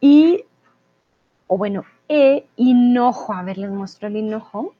Y, 0.00 0.44
o 1.46 1.56
bueno, 1.58 1.84
e 2.08 2.46
hinojo. 2.56 3.32
A 3.32 3.42
ver, 3.42 3.58
les 3.58 3.70
muestro 3.70 4.08
el 4.08 4.16
hinojo. 4.16 4.74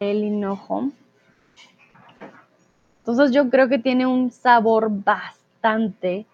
El 0.00 0.24
hinojo. 0.24 0.90
Entonces 2.98 3.32
yo 3.32 3.50
creo 3.50 3.68
que 3.68 3.78
tiene 3.78 4.06
un 4.06 4.30
sabor 4.30 4.88
bastante, 4.90 6.26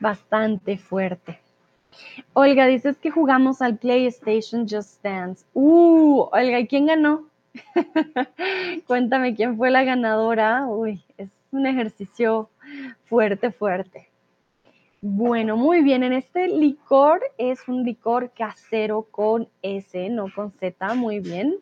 bastante 0.00 0.78
fuerte. 0.78 1.40
Olga, 2.32 2.66
dices 2.66 2.98
que 2.98 3.10
jugamos 3.10 3.62
al 3.62 3.76
PlayStation 3.76 4.66
Just 4.68 5.02
Dance. 5.02 5.44
Uh, 5.54 6.28
Olga, 6.32 6.60
¿y 6.60 6.66
quién 6.66 6.86
ganó? 6.86 7.24
Cuéntame 8.86 9.34
quién 9.34 9.56
fue 9.56 9.70
la 9.70 9.84
ganadora. 9.84 10.66
Uy, 10.66 11.02
es 11.16 11.30
un 11.50 11.66
ejercicio 11.66 12.50
fuerte, 13.04 13.50
fuerte. 13.50 14.05
Bueno, 15.02 15.56
muy 15.56 15.82
bien. 15.82 16.02
En 16.02 16.12
este 16.12 16.48
licor 16.48 17.20
es 17.36 17.68
un 17.68 17.84
licor 17.84 18.32
casero 18.32 19.02
con 19.10 19.48
S, 19.62 20.08
no 20.08 20.26
con 20.34 20.52
Z. 20.52 20.94
Muy 20.94 21.20
bien. 21.20 21.56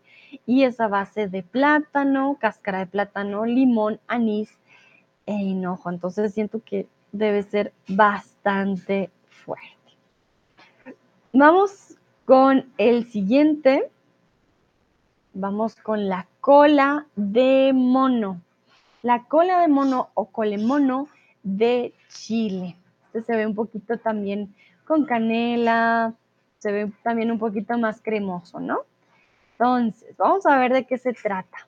Y 0.46 0.62
es 0.62 0.80
a 0.80 0.88
base 0.88 1.28
de 1.28 1.42
plátano, 1.42 2.36
cáscara 2.40 2.78
de 2.78 2.86
plátano, 2.86 3.44
limón, 3.44 4.00
anís 4.06 4.56
e 5.26 5.34
hinojo. 5.34 5.90
Entonces 5.90 6.32
siento 6.32 6.62
que 6.64 6.86
debe 7.10 7.42
ser 7.42 7.72
bastante 7.88 9.10
fuerte. 9.28 9.74
Vamos 11.32 11.98
con 12.24 12.72
el 12.78 13.10
siguiente. 13.10 13.90
Vamos 15.32 15.74
con 15.74 16.08
la 16.08 16.28
cola 16.40 17.08
de 17.16 17.72
mono. 17.74 18.40
La 19.02 19.24
cola 19.24 19.58
de 19.60 19.68
mono 19.68 20.10
o 20.14 20.26
colemono 20.26 21.08
de 21.42 21.92
Chile. 22.08 22.76
Este 23.14 23.32
se 23.32 23.36
ve 23.36 23.46
un 23.46 23.54
poquito 23.54 23.96
también 23.96 24.52
con 24.84 25.04
canela, 25.04 26.14
se 26.58 26.72
ve 26.72 26.92
también 27.04 27.30
un 27.30 27.38
poquito 27.38 27.78
más 27.78 28.02
cremoso, 28.02 28.58
¿no? 28.58 28.80
Entonces, 29.52 30.16
vamos 30.16 30.44
a 30.46 30.58
ver 30.58 30.72
de 30.72 30.84
qué 30.84 30.98
se 30.98 31.12
trata. 31.12 31.58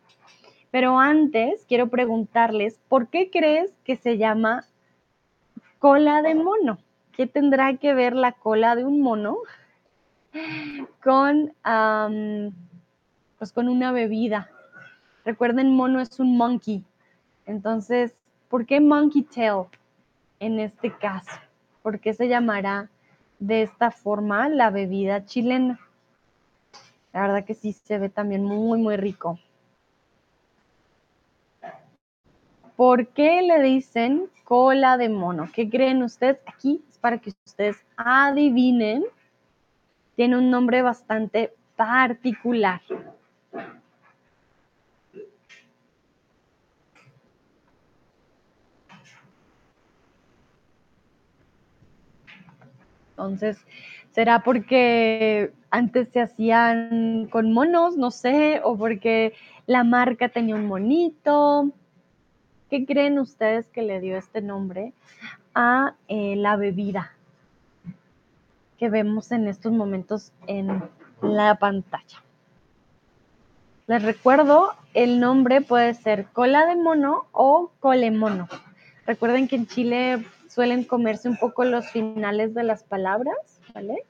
Pero 0.72 0.98
antes 0.98 1.64
quiero 1.68 1.88
preguntarles, 1.88 2.80
¿por 2.88 3.06
qué 3.06 3.30
crees 3.30 3.72
que 3.84 3.94
se 3.94 4.18
llama 4.18 4.64
cola 5.78 6.20
de 6.22 6.34
mono? 6.34 6.78
¿Qué 7.12 7.28
tendrá 7.28 7.76
que 7.76 7.94
ver 7.94 8.16
la 8.16 8.32
cola 8.32 8.74
de 8.74 8.84
un 8.84 9.00
mono 9.00 9.38
con, 11.00 11.54
pues 13.38 13.52
con 13.52 13.68
una 13.68 13.92
bebida? 13.92 14.50
Recuerden, 15.24 15.70
mono 15.76 16.00
es 16.00 16.18
un 16.18 16.36
monkey. 16.36 16.84
Entonces, 17.46 18.16
¿por 18.48 18.66
qué 18.66 18.80
monkey 18.80 19.22
tail 19.22 19.66
en 20.40 20.60
este 20.60 20.92
caso? 20.96 21.40
¿Por 21.82 22.00
qué 22.00 22.14
se 22.14 22.28
llamará 22.28 22.90
de 23.38 23.62
esta 23.62 23.90
forma 23.90 24.48
la 24.48 24.70
bebida 24.70 25.24
chilena? 25.24 25.78
La 27.12 27.22
verdad 27.22 27.44
que 27.44 27.54
sí 27.54 27.72
se 27.72 27.98
ve 27.98 28.08
también 28.08 28.44
muy, 28.44 28.78
muy 28.78 28.96
rico. 28.96 29.38
¿Por 32.76 33.08
qué 33.08 33.40
le 33.40 33.62
dicen 33.62 34.28
cola 34.44 34.98
de 34.98 35.08
mono? 35.08 35.48
¿Qué 35.54 35.68
creen 35.68 36.02
ustedes? 36.02 36.38
Aquí 36.46 36.84
es 36.90 36.98
para 36.98 37.18
que 37.18 37.32
ustedes 37.46 37.76
adivinen. 37.96 39.04
Tiene 40.14 40.36
un 40.36 40.50
nombre 40.50 40.82
bastante 40.82 41.54
particular. 41.74 42.82
Entonces, 53.16 53.58
¿será 54.12 54.42
porque 54.42 55.52
antes 55.70 56.08
se 56.10 56.20
hacían 56.20 57.28
con 57.30 57.52
monos, 57.52 57.96
no 57.96 58.10
sé, 58.10 58.60
o 58.62 58.76
porque 58.76 59.32
la 59.66 59.84
marca 59.84 60.28
tenía 60.28 60.54
un 60.54 60.66
monito? 60.66 61.70
¿Qué 62.68 62.84
creen 62.84 63.18
ustedes 63.18 63.66
que 63.68 63.82
le 63.82 64.00
dio 64.00 64.16
este 64.16 64.42
nombre 64.42 64.92
a 65.54 65.94
eh, 66.08 66.36
la 66.36 66.56
bebida? 66.56 67.16
que 68.78 68.88
vemos 68.88 69.32
en 69.32 69.48
estos 69.48 69.72
momentos 69.72 70.32
en 70.46 70.82
la 71.22 71.54
pantalla. 71.56 72.22
Les 73.86 74.02
recuerdo, 74.02 74.72
el 74.94 75.20
nombre 75.20 75.60
puede 75.60 75.94
ser 75.94 76.26
cola 76.32 76.66
de 76.66 76.76
mono 76.76 77.26
o 77.32 77.70
colemono. 77.80 78.48
Recuerden 79.06 79.48
que 79.48 79.56
en 79.56 79.66
Chile 79.66 80.26
suelen 80.56 80.84
comerse 80.84 81.28
un 81.28 81.36
poco 81.36 81.66
los 81.66 81.86
finales 81.90 82.54
de 82.54 82.64
las 82.64 82.82
palabras, 82.82 83.60
¿vale? 83.74 84.04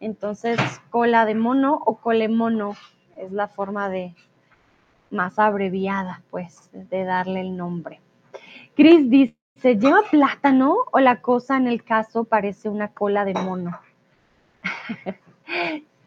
Entonces, 0.00 0.58
cola 0.90 1.24
de 1.24 1.36
mono 1.36 1.80
o 1.86 1.98
colemono 1.98 2.74
es 3.16 3.30
la 3.30 3.46
forma 3.46 3.88
de 3.88 4.12
más 5.12 5.38
abreviada, 5.38 6.20
pues, 6.30 6.68
de 6.72 7.04
darle 7.04 7.42
el 7.42 7.56
nombre. 7.56 8.00
Cris 8.74 9.08
dice, 9.08 9.36
¿lleva 9.62 10.02
plátano 10.10 10.78
o 10.90 10.98
la 10.98 11.20
cosa 11.22 11.56
en 11.56 11.68
el 11.68 11.84
caso 11.84 12.24
parece 12.24 12.68
una 12.68 12.88
cola 12.88 13.24
de 13.24 13.34
mono? 13.34 13.78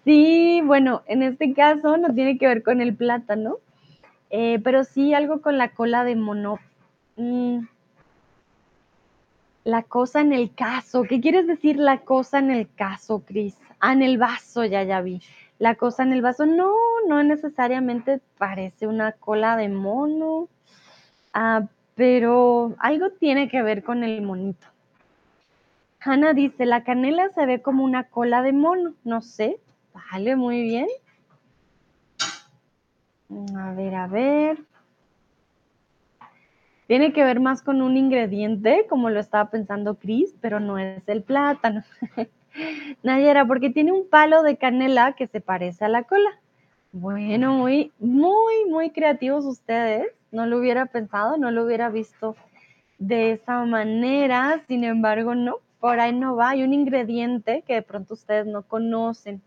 Sí, 0.04 0.64
bueno, 0.66 1.04
en 1.06 1.22
este 1.22 1.54
caso 1.54 1.96
no 1.96 2.12
tiene 2.12 2.40
que 2.40 2.48
ver 2.48 2.64
con 2.64 2.82
el 2.82 2.96
plátano, 2.96 3.58
eh, 4.32 4.60
pero 4.64 4.84
sí 4.84 5.14
algo 5.14 5.42
con 5.42 5.60
la 5.60 5.70
cola 5.70 6.04
de 6.04 6.16
mono. 6.16 6.58
Mm. 7.18 7.60
La 9.64 9.84
cosa 9.84 10.22
en 10.22 10.34
el 10.34 10.54
caso. 10.54 11.04
¿Qué 11.04 11.22
quieres 11.22 11.48
decir 11.48 11.78
la 11.78 12.00
cosa 12.00 12.40
en 12.40 12.52
el 12.52 12.68
caso, 12.74 13.24
Cris? 13.26 13.58
Ah, 13.80 13.94
en 13.94 14.02
el 14.02 14.18
vaso, 14.18 14.66
ya, 14.66 14.84
ya 14.84 15.02
vi. 15.02 15.22
La 15.60 15.76
cosa 15.76 16.04
en 16.04 16.14
el 16.14 16.22
vaso, 16.22 16.46
no, 16.46 16.74
no 17.08 17.24
necesariamente 17.24 18.20
parece 18.38 18.88
una 18.88 19.12
cola 19.12 19.56
de 19.58 19.70
mono, 19.70 20.50
ah, 21.34 21.68
pero 21.96 22.76
algo 22.80 23.12
tiene 23.12 23.48
que 23.48 23.62
ver 23.62 23.84
con 23.84 24.04
el 24.04 24.22
monito. 24.24 24.68
Hanna 26.00 26.34
dice, 26.34 26.66
la 26.66 26.84
canela 26.84 27.30
se 27.30 27.46
ve 27.46 27.62
como 27.62 27.84
una 27.84 28.06
cola 28.06 28.42
de 28.42 28.54
mono, 28.54 28.96
no 29.04 29.22
sé, 29.22 29.60
Vale, 29.94 30.36
muy 30.36 30.62
bien. 30.62 30.88
A 33.58 33.74
ver, 33.74 33.96
a 33.96 34.08
ver. 34.08 34.58
Tiene 36.92 37.14
que 37.14 37.24
ver 37.24 37.40
más 37.40 37.62
con 37.62 37.82
un 37.82 37.96
ingrediente, 37.96 38.86
como 38.90 39.10
lo 39.10 39.22
estaba 39.22 39.50
pensando 39.50 39.96
Cris, 39.96 40.36
pero 40.42 40.60
no 40.60 40.78
es 40.78 41.02
el 41.08 41.24
plátano. 41.24 41.86
Nayera, 43.02 43.46
porque 43.46 43.70
tiene 43.70 43.94
un 43.94 44.10
palo 44.10 44.44
de 44.44 44.58
canela 44.58 45.14
que 45.14 45.28
se 45.28 45.40
parece 45.40 45.86
a 45.86 45.88
la 45.88 46.04
cola. 46.04 46.30
Bueno, 46.92 47.54
muy, 47.54 47.94
muy, 47.98 48.66
muy 48.70 48.90
creativos 48.90 49.46
ustedes. 49.46 50.08
No 50.34 50.46
lo 50.48 50.58
hubiera 50.58 50.86
pensado, 50.88 51.38
no 51.38 51.50
lo 51.50 51.64
hubiera 51.64 51.88
visto 51.88 52.36
de 53.00 53.32
esa 53.32 53.64
manera. 53.64 54.62
Sin 54.68 54.84
embargo, 54.84 55.34
no, 55.34 55.60
por 55.80 56.02
ahí 56.02 56.12
no 56.12 56.36
va. 56.36 56.50
Hay 56.50 56.64
un 56.64 56.74
ingrediente 56.74 57.64
que 57.66 57.76
de 57.76 57.84
pronto 57.84 58.16
ustedes 58.16 58.46
no 58.48 58.64
conocen 58.64 59.42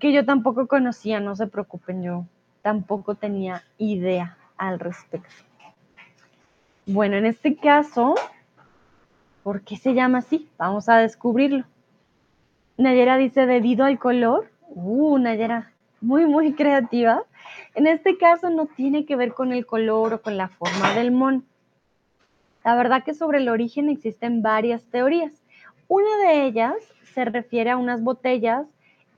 que 0.00 0.12
yo 0.12 0.24
tampoco 0.24 0.66
conocía, 0.66 1.20
no 1.20 1.36
se 1.36 1.46
preocupen, 1.46 2.02
yo 2.02 2.24
tampoco 2.62 3.14
tenía 3.14 3.62
idea 3.78 4.36
al 4.56 4.80
respecto. 4.80 5.47
Bueno, 6.90 7.18
en 7.18 7.26
este 7.26 7.54
caso, 7.54 8.14
¿por 9.42 9.60
qué 9.60 9.76
se 9.76 9.92
llama 9.92 10.18
así? 10.18 10.48
Vamos 10.56 10.88
a 10.88 10.96
descubrirlo. 10.96 11.66
Nayera 12.78 13.18
dice, 13.18 13.44
debido 13.44 13.84
al 13.84 13.98
color. 13.98 14.50
Uh, 14.68 15.18
Nayera, 15.18 15.70
muy, 16.00 16.24
muy 16.24 16.54
creativa. 16.54 17.24
En 17.74 17.86
este 17.86 18.16
caso 18.16 18.48
no 18.48 18.64
tiene 18.64 19.04
que 19.04 19.16
ver 19.16 19.34
con 19.34 19.52
el 19.52 19.66
color 19.66 20.14
o 20.14 20.22
con 20.22 20.38
la 20.38 20.48
forma 20.48 20.94
del 20.94 21.12
mon. 21.12 21.44
La 22.64 22.74
verdad 22.74 23.04
que 23.04 23.12
sobre 23.12 23.36
el 23.36 23.50
origen 23.50 23.90
existen 23.90 24.40
varias 24.40 24.82
teorías. 24.84 25.42
Una 25.88 26.16
de 26.26 26.46
ellas 26.46 26.74
se 27.12 27.26
refiere 27.26 27.68
a 27.68 27.76
unas 27.76 28.02
botellas 28.02 28.66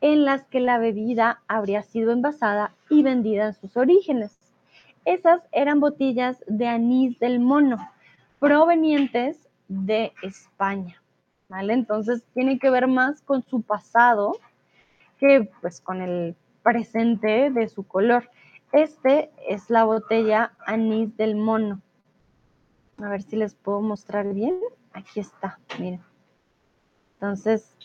en 0.00 0.25
las 0.25 0.43
que 0.43 0.59
la 0.59 0.79
bebida 0.79 1.41
habría 1.47 1.83
sido 1.83 2.11
envasada 2.11 2.73
y 2.89 3.05
vendida 3.05 3.47
en 3.47 3.55
sus 3.55 3.77
orígenes. 3.77 4.50
Esas 5.05 5.43
eran 5.53 5.81
botellas 5.81 6.43
de 6.47 6.67
anís 6.69 7.19
del 7.19 7.41
mono, 7.41 7.79
provenientes 8.39 9.49
de 9.69 10.13
España. 10.23 11.01
¿Vale? 11.49 11.73
Entonces 11.73 12.23
tiene 12.33 12.59
que 12.59 12.71
ver 12.71 12.87
más 12.87 13.23
con 13.23 13.43
su 13.43 13.63
pasado 13.63 14.39
que 15.19 15.51
pues 15.61 15.81
con 15.81 16.01
el 16.01 16.37
presente 16.63 17.51
de 17.51 17.69
su 17.69 17.83
color. 17.83 18.31
Este 18.73 19.31
es 19.49 19.69
la 19.69 19.85
botella 19.85 20.53
anís 20.65 21.17
del 21.17 21.35
mono. 21.35 21.81
A 22.99 23.09
ver 23.09 23.23
si 23.23 23.37
les 23.37 23.55
puedo 23.55 23.81
mostrar 23.81 24.33
bien. 24.33 24.59
Aquí 24.93 25.21
está, 25.21 25.59
miren. 25.79 26.03
Entonces, 27.15 27.77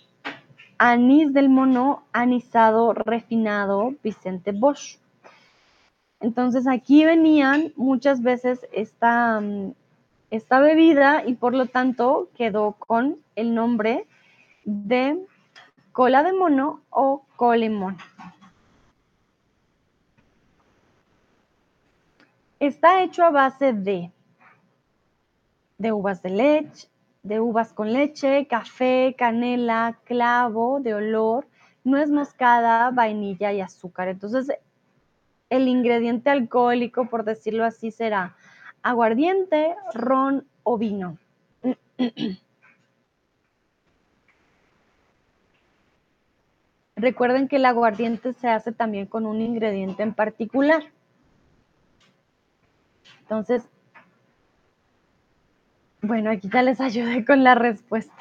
anís 0.78 1.34
del 1.34 1.50
mono 1.50 2.06
anisado 2.14 2.94
refinado 2.94 3.94
Vicente 4.04 4.52
Bosch. 4.52 5.00
Entonces 6.20 6.68
aquí 6.68 7.06
venían 7.06 7.74
muchas 7.76 8.22
veces 8.22 8.66
esta, 8.72 9.40
mm, 9.42 9.74
esta 10.32 10.60
bebida 10.60 11.24
y 11.26 11.36
por 11.36 11.54
lo 11.54 11.68
tanto 11.68 12.30
quedó 12.36 12.74
con 12.74 13.18
el 13.36 13.54
nombre 13.54 14.08
de 14.64 15.20
cola 15.92 16.24
de 16.24 16.34
mono 16.34 16.82
o 16.90 17.26
colemón. 17.36 17.98
Está 22.60 23.04
hecho 23.04 23.24
a 23.24 23.30
base 23.30 23.74
de, 23.74 24.12
de 25.78 25.92
uvas 25.92 26.24
de 26.24 26.30
leche, 26.30 26.88
de 27.22 27.40
uvas 27.40 27.74
con 27.74 27.92
leche, 27.92 28.48
café, 28.48 29.16
canela, 29.18 30.00
clavo 30.06 30.80
de 30.80 30.94
olor, 30.94 31.48
nuez 31.84 32.10
moscada, 32.10 32.92
vainilla 32.92 33.52
y 33.52 33.62
azúcar. 33.62 34.08
Entonces, 34.08 34.58
el 35.50 35.68
ingrediente 35.68 36.30
alcohólico, 36.30 37.10
por 37.10 37.24
decirlo 37.24 37.66
así, 37.66 37.92
será 37.92 38.36
aguardiente, 38.82 39.76
ron 39.94 40.48
o 40.64 40.78
vino. 40.78 41.18
Recuerden 46.96 47.48
que 47.48 47.58
el 47.58 47.66
aguardiente 47.66 48.34
se 48.34 48.48
hace 48.48 48.72
también 48.72 49.06
con 49.06 49.26
un 49.26 49.42
ingrediente 49.42 50.02
en 50.02 50.14
particular. 50.14 50.84
Entonces, 53.22 53.68
bueno, 56.02 56.30
aquí 56.32 56.48
ya 56.48 56.62
les 56.62 56.80
ayudé 56.80 57.26
con 57.26 57.44
la 57.44 57.56
respuesta. 57.56 58.14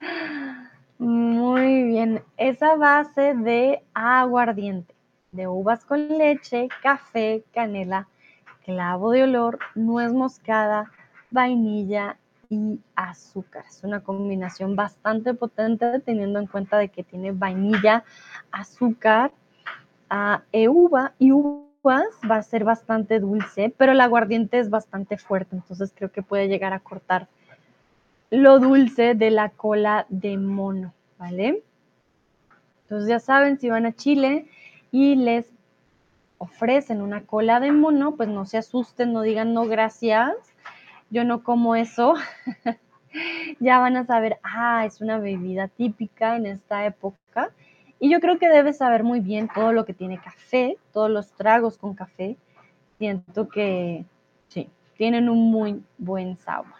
Muy 0.98 1.84
bien, 1.84 2.22
esa 2.36 2.76
base 2.76 3.34
de 3.34 3.82
aguardiente, 3.94 4.94
de 5.34 5.48
uvas 5.48 5.84
con 5.84 6.08
leche, 6.08 6.68
café, 6.82 7.44
canela, 7.52 8.08
clavo 8.64 9.10
de 9.10 9.24
olor, 9.24 9.58
nuez 9.74 10.12
moscada, 10.12 10.90
vainilla 11.30 12.16
y 12.48 12.80
azúcar. 12.94 13.64
Es 13.68 13.82
una 13.84 14.00
combinación 14.00 14.76
bastante 14.76 15.34
potente 15.34 16.00
teniendo 16.00 16.38
en 16.38 16.46
cuenta 16.46 16.78
de 16.78 16.88
que 16.88 17.02
tiene 17.02 17.32
vainilla, 17.32 18.04
azúcar, 18.52 19.32
uh, 20.10 20.40
e 20.52 20.68
uva 20.68 21.12
y 21.18 21.32
uva 21.32 21.64
va 21.86 22.36
a 22.36 22.42
ser 22.42 22.64
bastante 22.64 23.20
dulce, 23.20 23.74
pero 23.76 23.92
el 23.92 24.00
aguardiente 24.00 24.58
es 24.58 24.70
bastante 24.70 25.18
fuerte, 25.18 25.54
entonces 25.54 25.92
creo 25.94 26.10
que 26.10 26.22
puede 26.22 26.48
llegar 26.48 26.72
a 26.72 26.80
cortar 26.80 27.28
lo 28.30 28.58
dulce 28.58 29.14
de 29.14 29.30
la 29.30 29.50
cola 29.50 30.06
de 30.08 30.36
mono, 30.36 30.92
¿vale? 31.18 31.62
Entonces 32.82 33.08
ya 33.08 33.20
saben, 33.20 33.58
si 33.58 33.68
van 33.68 33.86
a 33.86 33.92
Chile 33.92 34.46
y 34.94 35.16
les 35.16 35.52
ofrecen 36.38 37.02
una 37.02 37.22
cola 37.22 37.58
de 37.58 37.72
mono, 37.72 38.14
pues 38.14 38.28
no 38.28 38.46
se 38.46 38.58
asusten, 38.58 39.12
no 39.12 39.22
digan 39.22 39.52
no 39.52 39.66
gracias, 39.66 40.36
yo 41.10 41.24
no 41.24 41.42
como 41.42 41.74
eso. 41.74 42.14
ya 43.58 43.80
van 43.80 43.96
a 43.96 44.06
saber, 44.06 44.38
ah, 44.44 44.86
es 44.86 45.00
una 45.00 45.18
bebida 45.18 45.66
típica 45.66 46.36
en 46.36 46.46
esta 46.46 46.86
época 46.86 47.50
y 47.98 48.08
yo 48.08 48.20
creo 48.20 48.38
que 48.38 48.48
debes 48.48 48.78
saber 48.78 49.02
muy 49.02 49.18
bien 49.18 49.48
todo 49.52 49.72
lo 49.72 49.84
que 49.84 49.94
tiene 49.94 50.20
café, 50.20 50.76
todos 50.92 51.10
los 51.10 51.32
tragos 51.32 51.76
con 51.76 51.94
café. 51.94 52.36
Siento 52.98 53.48
que 53.48 54.04
sí, 54.46 54.70
tienen 54.96 55.28
un 55.28 55.50
muy 55.50 55.82
buen 55.98 56.38
sabor. 56.38 56.72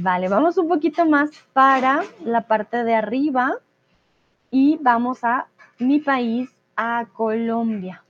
Vale, 0.00 0.30
vamos 0.30 0.56
un 0.56 0.68
poquito 0.68 1.04
más 1.04 1.32
para 1.52 2.00
la 2.24 2.46
parte 2.46 2.82
de 2.82 2.94
arriba 2.94 3.58
y 4.50 4.78
vamos 4.80 5.22
a 5.22 5.48
mi 5.82 5.98
país, 5.98 6.51
a 6.76 7.06
Colombia. 7.12 8.02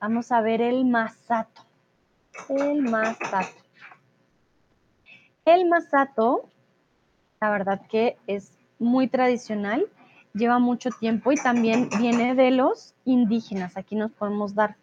Vamos 0.00 0.32
a 0.32 0.40
ver 0.40 0.60
el 0.60 0.84
masato. 0.84 1.62
El 2.48 2.82
masato. 2.82 3.62
El 5.44 5.68
masato, 5.68 6.48
la 7.40 7.50
verdad 7.50 7.82
que 7.88 8.16
es 8.26 8.56
muy 8.78 9.08
tradicional 9.08 9.88
lleva 10.34 10.58
mucho 10.58 10.90
tiempo 10.90 11.32
y 11.32 11.36
también 11.36 11.88
viene 11.98 12.34
de 12.34 12.50
los 12.50 12.94
indígenas. 13.04 13.76
Aquí 13.76 13.94
nos 13.94 14.10
podemos 14.12 14.54
dar 14.54 14.76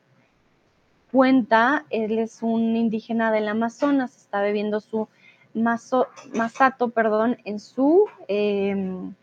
cuenta, 1.11 1.85
él 1.89 2.17
es 2.17 2.41
un 2.41 2.75
indígena 2.75 3.31
del 3.31 3.49
Amazonas, 3.49 4.15
está 4.15 4.41
bebiendo 4.41 4.79
su 4.79 5.07
masato, 5.53 6.89
perdón, 6.89 7.37
en 7.43 7.59
su, 7.59 8.05
em, 8.29 9.13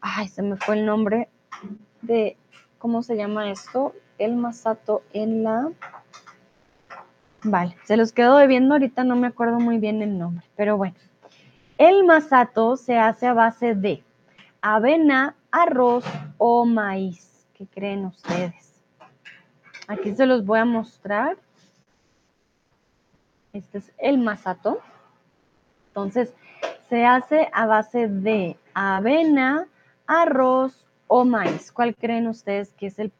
ay, 0.00 0.28
se 0.28 0.42
me 0.42 0.56
fue 0.56 0.78
el 0.78 0.84
nombre 0.84 1.28
de, 2.02 2.36
¿cómo 2.78 3.02
se 3.02 3.16
llama 3.16 3.50
esto? 3.50 3.94
El 4.18 4.36
masato 4.36 5.02
en 5.12 5.44
la, 5.44 5.70
vale, 7.42 7.76
se 7.84 7.96
los 7.96 8.12
quedo 8.12 8.36
debiendo, 8.36 8.74
ahorita 8.74 9.04
no 9.04 9.16
me 9.16 9.28
acuerdo 9.28 9.60
muy 9.60 9.78
bien 9.78 10.02
el 10.02 10.18
nombre, 10.18 10.44
pero 10.56 10.76
bueno. 10.76 10.96
El 11.76 12.04
masato 12.04 12.76
se 12.76 12.98
hace 12.98 13.28
a 13.28 13.34
base 13.34 13.76
de 13.76 14.02
avena, 14.62 15.36
arroz 15.52 16.04
o 16.36 16.64
maíz. 16.64 17.46
¿Qué 17.54 17.66
creen 17.66 18.06
ustedes? 18.06 18.82
Aquí 19.86 20.14
se 20.14 20.26
los 20.26 20.44
voy 20.44 20.58
a 20.58 20.64
mostrar. 20.64 21.36
Este 23.52 23.78
es 23.78 23.92
el 23.98 24.18
masato. 24.18 24.80
Entonces, 25.88 26.34
se 26.88 27.06
hace 27.06 27.48
a 27.52 27.66
base 27.66 28.08
de 28.08 28.56
avena, 28.74 29.68
arroz 30.06 30.87
o 31.08 31.24
maíz. 31.24 31.72
¿Cuál 31.72 31.96
creen 31.96 32.28
ustedes 32.28 32.70
que 32.74 32.86
es 32.86 32.98
el 32.98 33.10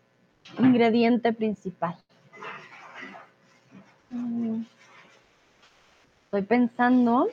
ingrediente 0.58 1.32
principal? 1.32 1.96
Mm. 4.10 4.62
Estoy 6.24 6.42
pensando, 6.42 7.28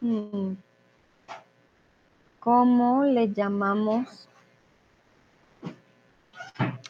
mm, 0.00 0.52
¿cómo 2.40 3.04
le 3.04 3.32
llamamos? 3.32 4.28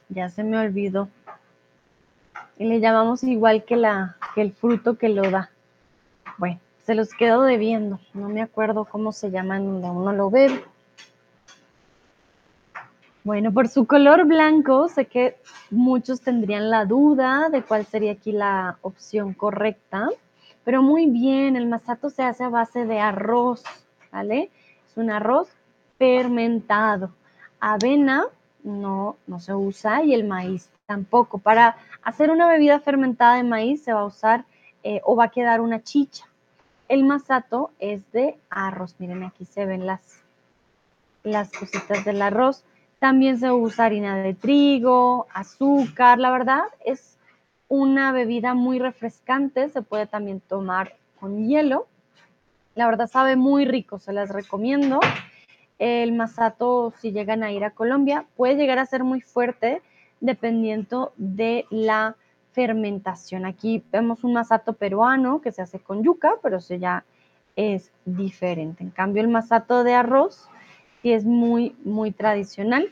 Ya 0.09 0.31
se 0.31 0.43
me 0.43 0.59
olvidó. 0.59 1.09
Y 2.57 2.65
le 2.65 2.81
llamamos 2.81 3.23
igual 3.23 3.65
que, 3.65 3.77
la, 3.77 4.17
el 4.37 4.53
fruto 4.53 4.97
que 4.97 5.11
lo 5.11 5.31
da. 5.31 5.51
Bueno, 6.39 6.61
se 6.85 6.95
los 6.95 7.13
quedo 7.13 7.43
debiendo. 7.43 8.01
No 8.15 8.31
me 8.31 8.41
acuerdo 8.41 8.87
cómo 8.87 9.13
se 9.13 9.31
llama 9.31 9.59
en 9.59 9.67
donde 9.67 9.91
uno 9.91 10.13
lo 10.13 10.31
ve. 10.31 10.65
Bueno, 13.29 13.53
por 13.53 13.69
su 13.69 13.87
color 13.87 14.25
blanco, 14.25 14.89
sé 14.89 15.05
que 15.05 15.37
muchos 15.71 16.23
tendrían 16.23 16.71
la 16.71 16.87
duda 16.87 17.51
de 17.51 17.63
cuál 17.63 17.85
sería 17.85 18.13
aquí 18.13 18.33
la 18.33 18.79
opción 18.81 19.35
correcta, 19.35 20.09
pero 20.65 20.83
muy 20.83 21.05
bien, 21.05 21.55
el 21.55 21.67
masato 21.67 22.09
se 22.09 22.23
hace 22.23 22.45
a 22.45 22.49
base 22.49 22.87
de 22.87 23.01
arroz, 23.01 23.65
¿vale? 24.11 24.51
Es 24.89 24.97
un 24.97 25.11
arroz 25.11 25.51
fermentado. 25.99 27.11
Avena 27.61 28.25
no, 28.63 29.19
no 29.27 29.41
se 29.41 29.53
usa 29.53 30.03
y 30.03 30.15
el 30.15 30.25
maíz 30.25 30.71
tampoco. 30.87 31.37
Para 31.37 31.77
hacer 32.03 32.31
una 32.31 32.49
bebida 32.49 32.81
fermentada 32.81 33.37
de 33.37 33.45
maíz 33.45 33.85
se 33.85 33.93
va 33.93 34.01
a 34.01 34.07
usar 34.07 34.47
eh, 34.83 35.03
o 35.05 35.17
va 35.17 35.25
a 35.25 35.31
quedar 35.31 35.61
una 35.61 35.83
chicha. 35.83 36.25
El 36.89 37.05
masato 37.05 37.73
es 37.79 38.11
de 38.11 38.39
arroz. 38.49 38.95
Miren, 38.99 39.23
aquí 39.23 39.45
se 39.45 39.67
ven 39.67 39.85
las, 39.85 40.23
las 41.25 41.53
cositas 41.53 42.07
del 42.07 42.23
arroz. 42.23 42.65
También 42.99 43.39
se 43.39 43.53
usa 43.53 43.87
harina 43.87 44.17
de 44.17 44.35
trigo, 44.35 45.27
azúcar. 45.33 46.19
La 46.19 46.31
verdad 46.31 46.63
es 46.85 47.17
una 47.69 48.13
bebida 48.13 48.55
muy 48.55 48.79
refrescante. 48.79 49.69
Se 49.69 49.83
puede 49.83 50.07
también 50.07 50.41
tomar 50.41 50.95
con 51.21 51.47
hielo. 51.47 51.87
La 52.75 52.87
verdad 52.87 53.09
sabe 53.09 53.37
muy 53.37 53.65
rico, 53.65 53.99
se 53.99 54.13
las 54.13 54.31
recomiendo. 54.31 55.01
El 55.79 56.13
masato, 56.13 56.93
si 56.99 57.13
llegan 57.13 57.45
a 57.45 57.53
ir 57.53 57.65
a 57.65 57.71
Colombia, 57.71 58.27
puede 58.37 58.57
llegar 58.57 58.79
a 58.79 58.87
ser 58.87 59.05
muy 59.05 59.21
fuerte 59.21 59.81
dependiendo 60.21 61.13
de 61.17 61.67
la 61.71 62.17
fermentación. 62.53 63.47
Aquí 63.47 63.85
vemos 63.93 64.25
un 64.25 64.33
masato 64.33 64.73
peruano 64.73 65.41
que 65.41 65.53
se 65.53 65.63
hace 65.63 65.79
con 65.79 66.03
yuca, 66.03 66.33
pero 66.43 66.57
eso 66.57 66.75
ya 66.75 67.05
es 67.55 67.93
diferente. 68.05 68.83
En 68.83 68.91
cambio, 68.91 69.23
el 69.23 69.29
masato 69.29 69.85
de 69.85 69.95
arroz 69.95 70.49
sí 71.03 71.13
es 71.13 71.25
muy, 71.25 71.77
muy 71.85 72.11
tradicional. 72.11 72.91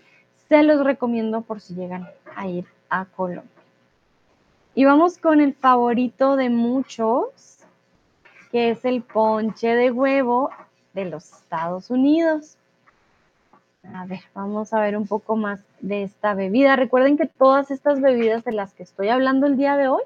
Se 0.49 0.63
los 0.63 0.85
recomiendo 0.85 1.43
por 1.43 1.61
si 1.61 1.75
llegan 1.75 2.09
a 2.35 2.47
ir 2.47 2.67
a 2.89 3.05
Colombia. 3.05 3.51
Y 4.75 4.85
vamos 4.85 5.19
con 5.19 5.41
el 5.41 5.55
favorito 5.55 6.37
de 6.37 6.51
muchos, 6.51 7.59
que 8.53 8.71
es 8.71 8.85
el 8.85 9.03
ponche 9.03 9.69
de 9.75 9.91
huevo 9.91 10.51
de 10.93 11.07
los 11.07 11.33
Estados 11.33 11.91
Unidos. 11.91 12.57
A 13.95 14.05
ver, 14.07 14.21
vamos 14.35 14.73
a 14.73 14.81
ver 14.81 14.97
un 14.97 15.07
poco 15.07 15.37
más 15.37 15.61
de 15.81 16.03
esta 16.03 16.35
bebida. 16.35 16.77
Recuerden 16.77 17.17
que 17.17 17.27
todas 17.27 17.71
estas 17.71 18.01
bebidas 18.01 18.45
de 18.45 18.53
las 18.53 18.75
que 18.75 18.83
estoy 18.83 19.09
hablando 19.09 19.47
el 19.47 19.57
día 19.57 19.77
de 19.77 19.89
hoy 19.89 20.03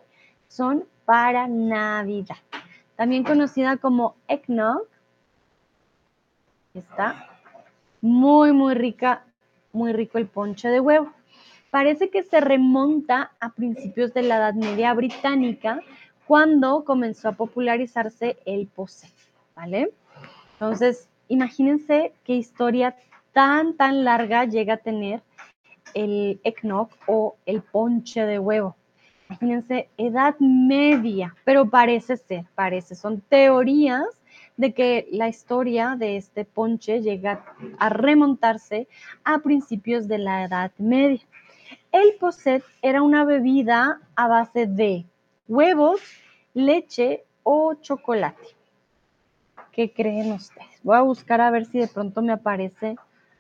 son 0.48 0.84
para 1.04 1.48
Navidad. 1.48 2.36
También 2.96 3.24
conocida 3.24 3.76
como 3.78 4.14
eggnog. 4.28 4.86
Está 6.74 7.29
muy, 8.00 8.52
muy 8.52 8.74
rica, 8.74 9.24
muy 9.72 9.92
rico 9.92 10.18
el 10.18 10.26
ponche 10.26 10.68
de 10.68 10.80
huevo. 10.80 11.12
Parece 11.70 12.10
que 12.10 12.22
se 12.22 12.40
remonta 12.40 13.32
a 13.40 13.50
principios 13.50 14.12
de 14.12 14.22
la 14.22 14.36
Edad 14.36 14.54
Media 14.54 14.92
británica, 14.94 15.80
cuando 16.26 16.84
comenzó 16.84 17.28
a 17.28 17.32
popularizarse 17.32 18.38
el 18.44 18.68
posé, 18.68 19.08
¿vale? 19.56 19.92
Entonces, 20.52 21.08
imagínense 21.28 22.12
qué 22.24 22.34
historia 22.34 22.94
tan, 23.32 23.76
tan 23.76 24.04
larga 24.04 24.44
llega 24.44 24.74
a 24.74 24.76
tener 24.76 25.22
el 25.94 26.40
eggnog 26.44 26.88
o 27.06 27.36
el 27.46 27.62
ponche 27.62 28.24
de 28.26 28.38
huevo. 28.38 28.76
Imagínense, 29.28 29.88
edad 29.96 30.36
media, 30.38 31.34
pero 31.44 31.68
parece 31.68 32.16
ser, 32.16 32.44
parece, 32.54 32.94
son 32.94 33.20
teorías 33.22 34.19
de 34.60 34.74
que 34.74 35.08
la 35.10 35.26
historia 35.26 35.96
de 35.98 36.18
este 36.18 36.44
ponche 36.44 37.00
llega 37.00 37.46
a 37.78 37.88
remontarse 37.88 38.88
a 39.24 39.38
principios 39.38 40.06
de 40.06 40.18
la 40.18 40.44
Edad 40.44 40.70
Media. 40.76 41.26
El 41.92 42.14
posset 42.20 42.62
era 42.82 43.00
una 43.00 43.24
bebida 43.24 44.02
a 44.14 44.28
base 44.28 44.66
de 44.66 45.06
huevos, 45.48 46.02
leche 46.52 47.24
o 47.42 47.72
chocolate. 47.74 48.48
¿Qué 49.72 49.90
creen 49.94 50.32
ustedes? 50.32 50.78
Voy 50.82 50.96
a 50.96 51.00
buscar 51.00 51.40
a 51.40 51.50
ver 51.50 51.64
si 51.64 51.78
de 51.78 51.88
pronto 51.88 52.20
me 52.20 52.32
aparece 52.34 52.96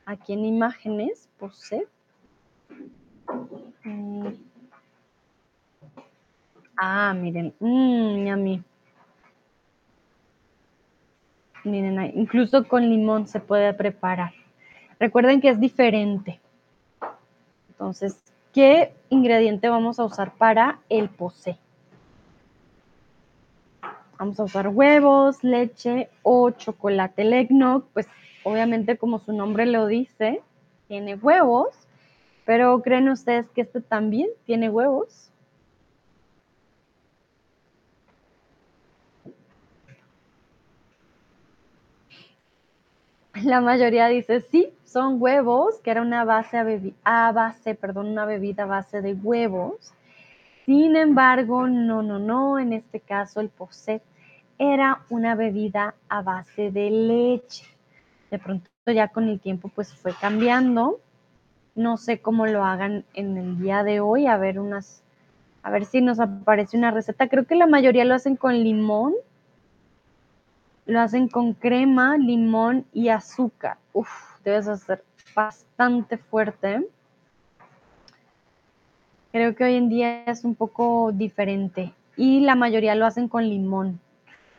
aquí 0.06 0.32
en 0.32 0.46
imágenes, 0.46 1.28
pose. 1.38 1.86
Mm. 3.84 4.28
Ah, 6.78 7.12
miren, 7.12 7.52
mmm, 7.60 8.42
mí. 8.42 8.64
Miren, 11.64 12.12
incluso 12.14 12.66
con 12.66 12.88
limón 12.88 13.26
se 13.26 13.40
puede 13.40 13.72
preparar. 13.74 14.32
Recuerden 14.98 15.40
que 15.40 15.50
es 15.50 15.60
diferente. 15.60 16.40
Entonces, 17.70 18.22
¿qué 18.52 18.94
ingrediente 19.08 19.68
vamos 19.68 19.98
a 19.98 20.04
usar 20.04 20.32
para 20.32 20.78
el 20.88 21.08
posé? 21.08 21.58
Vamos 24.18 24.38
a 24.38 24.44
usar 24.44 24.68
huevos, 24.68 25.42
leche 25.42 26.10
o 26.22 26.50
chocolate. 26.50 27.22
El 27.22 27.48
pues 27.94 28.06
obviamente 28.44 28.98
como 28.98 29.18
su 29.18 29.32
nombre 29.32 29.66
lo 29.66 29.86
dice, 29.86 30.42
tiene 30.88 31.14
huevos, 31.14 31.68
pero 32.44 32.82
¿creen 32.82 33.08
ustedes 33.08 33.48
que 33.50 33.62
este 33.62 33.80
también 33.80 34.28
tiene 34.44 34.68
huevos? 34.68 35.29
La 43.44 43.60
mayoría 43.60 44.08
dice 44.08 44.40
sí, 44.40 44.72
son 44.84 45.22
huevos, 45.22 45.78
que 45.82 45.90
era 45.90 46.02
una 46.02 46.24
base 46.24 46.58
a, 47.04 47.32
base, 47.32 47.74
perdón, 47.74 48.08
una 48.08 48.24
bebida 48.24 48.64
a 48.64 48.66
base 48.66 49.00
de 49.02 49.14
huevos. 49.14 49.92
Sin 50.66 50.96
embargo, 50.96 51.66
no, 51.66 52.02
no, 52.02 52.18
no, 52.18 52.58
en 52.58 52.72
este 52.72 53.00
caso 53.00 53.40
el 53.40 53.48
posset 53.48 54.02
era 54.58 55.00
una 55.08 55.34
bebida 55.34 55.94
a 56.08 56.22
base 56.22 56.70
de 56.70 56.90
leche. 56.90 57.64
De 58.30 58.38
pronto 58.38 58.68
ya 58.86 59.08
con 59.08 59.28
el 59.28 59.40
tiempo 59.40 59.70
pues 59.74 59.94
fue 59.94 60.12
cambiando. 60.20 61.00
No 61.74 61.96
sé 61.96 62.20
cómo 62.20 62.46
lo 62.46 62.64
hagan 62.64 63.04
en 63.14 63.36
el 63.36 63.58
día 63.58 63.84
de 63.84 64.00
hoy, 64.00 64.26
a 64.26 64.36
ver 64.36 64.58
unas 64.58 65.02
a 65.62 65.70
ver 65.70 65.84
si 65.84 66.00
nos 66.00 66.20
aparece 66.20 66.76
una 66.76 66.90
receta. 66.90 67.28
Creo 67.28 67.46
que 67.46 67.54
la 67.54 67.66
mayoría 67.66 68.04
lo 68.04 68.14
hacen 68.14 68.36
con 68.36 68.54
limón. 68.62 69.14
Lo 70.90 71.00
hacen 71.00 71.28
con 71.28 71.54
crema, 71.54 72.18
limón 72.18 72.84
y 72.92 73.08
azúcar. 73.08 73.78
Uf, 73.92 74.10
debes 74.42 74.66
hacer 74.66 75.04
bastante 75.34 76.18
fuerte. 76.18 76.86
Creo 79.30 79.54
que 79.54 79.64
hoy 79.64 79.74
en 79.76 79.88
día 79.88 80.24
es 80.24 80.44
un 80.44 80.56
poco 80.56 81.12
diferente. 81.12 81.94
Y 82.16 82.40
la 82.40 82.56
mayoría 82.56 82.94
lo 82.96 83.06
hacen 83.06 83.28
con 83.28 83.48
limón 83.48 84.00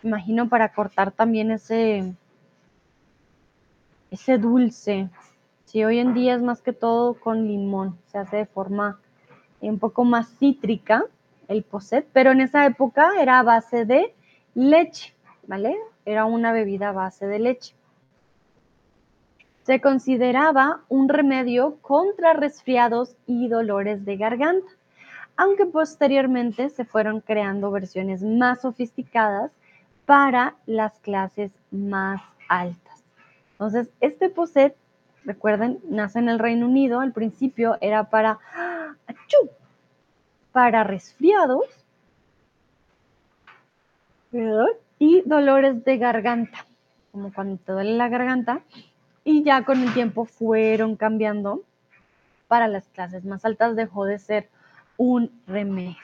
imagino 0.04 0.50
para 0.50 0.74
cortar 0.74 1.12
también 1.12 1.52
ese, 1.52 2.14
ese 4.10 4.38
dulce. 4.38 5.10
Si 5.66 5.84
hoy 5.84 6.00
en 6.00 6.14
día 6.14 6.36
es 6.36 6.42
más 6.42 6.62
que 6.62 6.74
todo 6.74 7.14
con 7.14 7.48
limón, 7.48 7.98
se 8.08 8.18
hace 8.18 8.38
de 8.38 8.46
forma 8.46 9.00
un 9.62 9.80
poco 9.80 10.04
más 10.04 10.30
cítrica 10.40 11.06
el 11.48 11.64
poset, 11.64 12.08
pero 12.14 12.32
en 12.32 12.42
esa 12.42 12.66
época 12.66 13.12
era 13.22 13.40
a 13.40 13.44
base 13.44 13.86
de 13.86 14.14
leche. 14.56 15.14
¿vale? 15.48 15.78
Era 16.06 16.26
una 16.26 16.52
bebida 16.52 16.90
a 16.90 16.94
base 16.94 17.28
de 17.28 17.40
leche. 17.40 17.76
Se 19.64 19.80
consideraba 19.80 20.82
un 20.90 21.08
remedio 21.08 21.78
contra 21.82 22.34
resfriados 22.34 23.16
y 23.28 23.48
dolores 23.48 24.04
de 24.06 24.18
garganta, 24.18 24.72
aunque 25.38 25.66
posteriormente 25.66 26.70
se 26.70 26.86
fueron 26.86 27.22
creando 27.22 27.72
versiones 27.72 28.24
más 28.24 28.62
sofisticadas 28.62 29.52
para 30.06 30.56
las 30.66 30.98
clases 31.00 31.52
más 31.70 32.22
altas. 32.50 33.04
Entonces, 33.54 33.90
este 34.02 34.30
poset, 34.30 34.76
recuerden, 35.24 35.80
nace 35.88 36.20
en 36.20 36.30
el 36.30 36.40
Reino 36.40 36.66
Unido, 36.66 37.00
al 37.00 37.14
principio 37.14 37.78
era 37.80 38.06
para, 38.06 38.40
¡achú! 39.08 39.50
para 40.52 40.84
resfriados 40.84 41.66
y 45.02 45.24
dolores 45.26 45.84
de 45.84 45.98
garganta, 45.98 46.68
como 47.12 47.34
cuando 47.34 47.58
te 47.58 47.72
duele 47.72 47.98
la 47.98 48.08
garganta, 48.08 48.62
y 49.24 49.42
ya 49.42 49.66
con 49.66 49.82
el 49.82 49.92
tiempo 49.96 50.26
fueron 50.26 50.96
cambiando 50.96 51.64
para 52.48 52.68
las 52.68 52.88
clases 52.90 53.26
más 53.26 53.44
altas, 53.44 53.76
dejó 53.76 54.06
de 54.06 54.20
ser 54.20 54.50
un 54.98 55.32
remedio. 55.48 55.96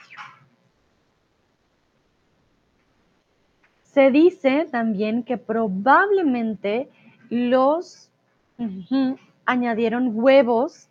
Se 3.84 4.10
dice 4.10 4.66
también 4.68 5.22
que 5.22 5.38
probablemente 5.38 6.90
los 7.30 8.10
añadieron 9.44 10.10
huevos 10.12 10.88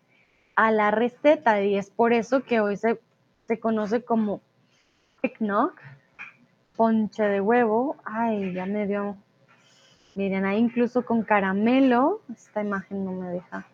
a 0.56 0.72
la 0.72 0.92
receta 0.92 1.62
y 1.62 1.76
es 1.76 1.90
por 1.90 2.14
eso 2.14 2.42
que 2.44 2.62
hoy 2.62 2.78
se, 2.78 3.02
se 3.50 3.60
conoce 3.60 4.02
como 4.02 4.40
eggnog, 5.22 5.74
ponche 6.78 7.24
de 7.24 7.42
huevo. 7.42 7.98
Ay, 8.06 8.54
ya 8.54 8.66
me 8.66 8.88
dio. 8.88 9.18
Miren, 10.16 10.46
ahí 10.46 10.60
incluso 10.60 11.06
con 11.06 11.24
caramelo. 11.24 12.22
Esta 12.34 12.62
imagen 12.62 13.04
no 13.04 13.12
me 13.12 13.30
deja. 13.30 13.68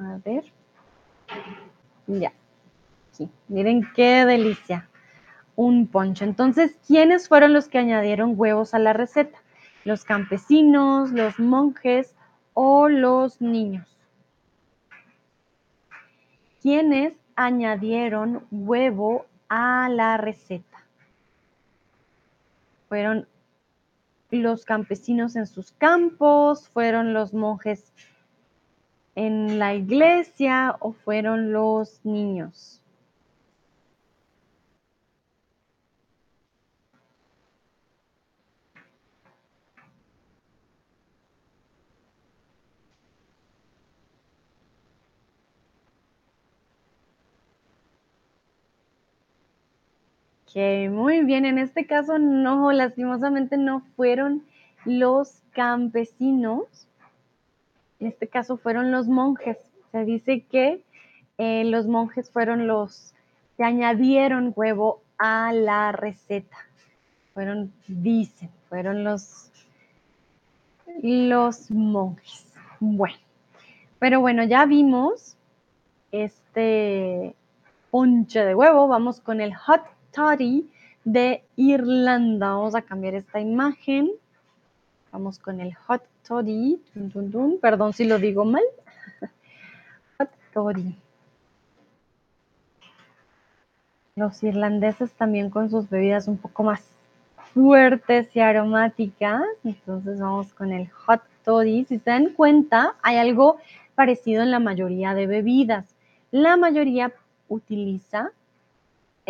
A 0.00 0.18
ver. 0.24 0.44
Ya. 2.06 2.32
Aquí. 3.12 3.30
Miren 3.48 3.88
qué 3.94 4.24
delicia 4.24 4.88
un 5.56 5.86
poncho. 5.86 6.24
Entonces, 6.24 6.76
¿quiénes 6.86 7.28
fueron 7.28 7.52
los 7.52 7.68
que 7.68 7.78
añadieron 7.78 8.34
huevos 8.36 8.74
a 8.74 8.78
la 8.78 8.92
receta? 8.92 9.38
¿Los 9.84 10.04
campesinos, 10.04 11.12
los 11.12 11.38
monjes 11.38 12.14
o 12.54 12.88
los 12.88 13.40
niños? 13.40 13.86
¿Quiénes 16.62 17.14
añadieron 17.36 18.44
huevo 18.50 19.26
a 19.50 19.90
la 19.90 20.16
receta? 20.16 20.78
Fueron 22.88 23.28
los 24.30 24.64
campesinos 24.64 25.36
en 25.36 25.46
sus 25.46 25.72
campos, 25.72 26.68
fueron 26.68 27.12
los 27.12 27.34
monjes 27.34 27.92
en 29.14 29.58
la 29.58 29.74
iglesia 29.74 30.76
o 30.80 30.92
fueron 30.92 31.52
los 31.52 32.00
niños. 32.04 32.79
Ok, 50.50 50.90
muy 50.90 51.20
bien. 51.24 51.44
En 51.44 51.58
este 51.58 51.86
caso, 51.86 52.18
no, 52.18 52.72
lastimosamente 52.72 53.56
no 53.56 53.82
fueron 53.94 54.42
los 54.84 55.42
campesinos. 55.52 56.88
En 58.00 58.08
este 58.08 58.26
caso 58.26 58.56
fueron 58.56 58.90
los 58.90 59.06
monjes. 59.06 59.58
Se 59.92 60.04
dice 60.04 60.40
que 60.50 60.82
eh, 61.38 61.62
los 61.64 61.86
monjes 61.86 62.32
fueron 62.32 62.66
los 62.66 63.14
que 63.56 63.62
añadieron 63.62 64.52
huevo 64.56 65.02
a 65.18 65.52
la 65.52 65.92
receta. 65.92 66.56
Fueron, 67.32 67.72
dicen, 67.86 68.50
fueron 68.68 69.04
los, 69.04 69.52
los 71.00 71.70
monjes. 71.70 72.52
Bueno, 72.80 73.18
pero 74.00 74.20
bueno, 74.20 74.42
ya 74.42 74.66
vimos 74.66 75.36
este 76.10 77.36
ponche 77.92 78.44
de 78.44 78.56
huevo. 78.56 78.88
Vamos 78.88 79.20
con 79.20 79.40
el 79.40 79.54
hot 79.54 79.82
toddy 80.12 80.70
de 81.04 81.42
Irlanda. 81.56 82.54
Vamos 82.54 82.74
a 82.74 82.82
cambiar 82.82 83.14
esta 83.14 83.40
imagen. 83.40 84.10
Vamos 85.12 85.38
con 85.38 85.60
el 85.60 85.74
hot 85.74 86.02
toddy. 86.26 86.80
Perdón 87.60 87.92
si 87.92 88.04
lo 88.04 88.18
digo 88.18 88.44
mal. 88.44 88.62
hot 90.18 90.30
toddy. 90.52 90.94
Los 94.16 94.42
irlandeses 94.42 95.12
también 95.12 95.50
con 95.50 95.70
sus 95.70 95.88
bebidas 95.88 96.28
un 96.28 96.36
poco 96.36 96.62
más 96.62 96.82
fuertes 97.54 98.28
y 98.34 98.40
aromáticas. 98.40 99.42
Entonces 99.64 100.20
vamos 100.20 100.52
con 100.52 100.72
el 100.72 100.88
hot 100.90 101.22
toddy. 101.44 101.84
Si 101.86 101.98
se 101.98 102.10
dan 102.10 102.30
cuenta, 102.34 102.94
hay 103.02 103.16
algo 103.16 103.58
parecido 103.94 104.42
en 104.42 104.50
la 104.50 104.60
mayoría 104.60 105.14
de 105.14 105.26
bebidas. 105.26 105.94
La 106.30 106.56
mayoría 106.56 107.12
utiliza 107.48 108.30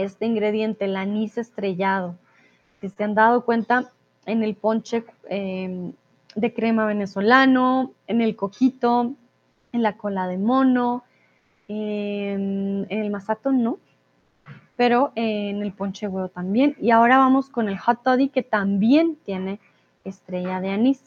este 0.02 0.26
ingrediente, 0.26 0.86
el 0.86 0.96
anís 0.96 1.38
estrellado. 1.38 2.16
Si 2.80 2.88
se 2.88 3.04
han 3.04 3.14
dado 3.14 3.44
cuenta, 3.44 3.90
en 4.26 4.42
el 4.42 4.54
ponche 4.54 5.04
em, 5.28 5.92
de 6.34 6.54
crema 6.54 6.86
venezolano, 6.86 7.92
en 8.06 8.20
el 8.20 8.36
coquito, 8.36 9.14
en 9.72 9.82
la 9.82 9.96
cola 9.96 10.26
de 10.28 10.38
mono, 10.38 11.04
en, 11.68 12.86
el 12.90 13.10
masato 13.10 13.52
no, 13.52 13.78
pero 14.76 15.12
en 15.14 15.62
el 15.62 15.72
ponche 15.72 16.08
huevo 16.08 16.28
también. 16.28 16.76
Y 16.80 16.90
ahora 16.90 17.18
vamos 17.18 17.48
con 17.48 17.68
el 17.68 17.78
hot 17.78 18.02
toddy 18.02 18.28
que 18.28 18.42
también 18.42 19.16
tiene 19.24 19.60
estrella 20.04 20.60
de 20.60 20.70
anís. 20.70 21.02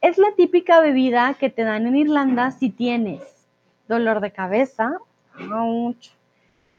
Es 0.00 0.18
la 0.18 0.28
típica 0.36 0.80
bebida 0.80 1.34
que 1.34 1.50
te 1.50 1.64
dan 1.64 1.86
en 1.86 1.96
Irlanda 1.96 2.50
si 2.50 2.70
tienes 2.70 3.20
dolor 3.88 4.20
de 4.20 4.30
cabeza, 4.30 4.98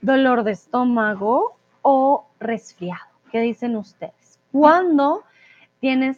dolor 0.02 0.44
de 0.44 0.52
estómago 0.52 1.58
o 1.82 2.28
resfriado. 2.40 3.06
¿Qué 3.32 3.42
dicen 3.42 3.76
ustedes? 3.76 4.40
Cuando 4.52 5.24
tienes 5.80 6.18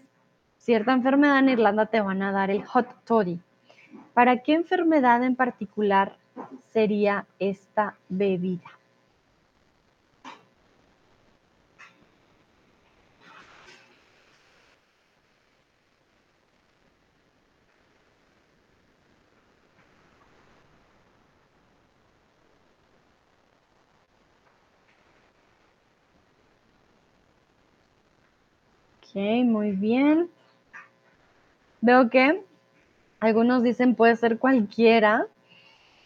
cierta 0.58 0.94
enfermedad 0.94 1.40
en 1.40 1.50
Irlanda 1.50 1.88
te 1.88 2.02
van 2.02 2.22
a 2.22 2.32
dar 2.32 2.52
el 2.52 2.64
hot 2.66 2.88
toddy. 3.06 3.40
¿Para 4.14 4.38
qué 4.38 4.54
enfermedad 4.54 5.24
en 5.24 5.36
particular 5.36 6.18
sería 6.72 7.26
esta 7.40 7.96
bebida? 8.10 8.70
Ok, 29.14 29.22
muy 29.44 29.74
bien. 29.74 30.30
Veo 31.82 32.10
que 32.10 32.42
algunos 33.20 33.62
dicen 33.62 33.96
puede 33.96 34.16
ser 34.16 34.40
cualquiera. 34.40 35.28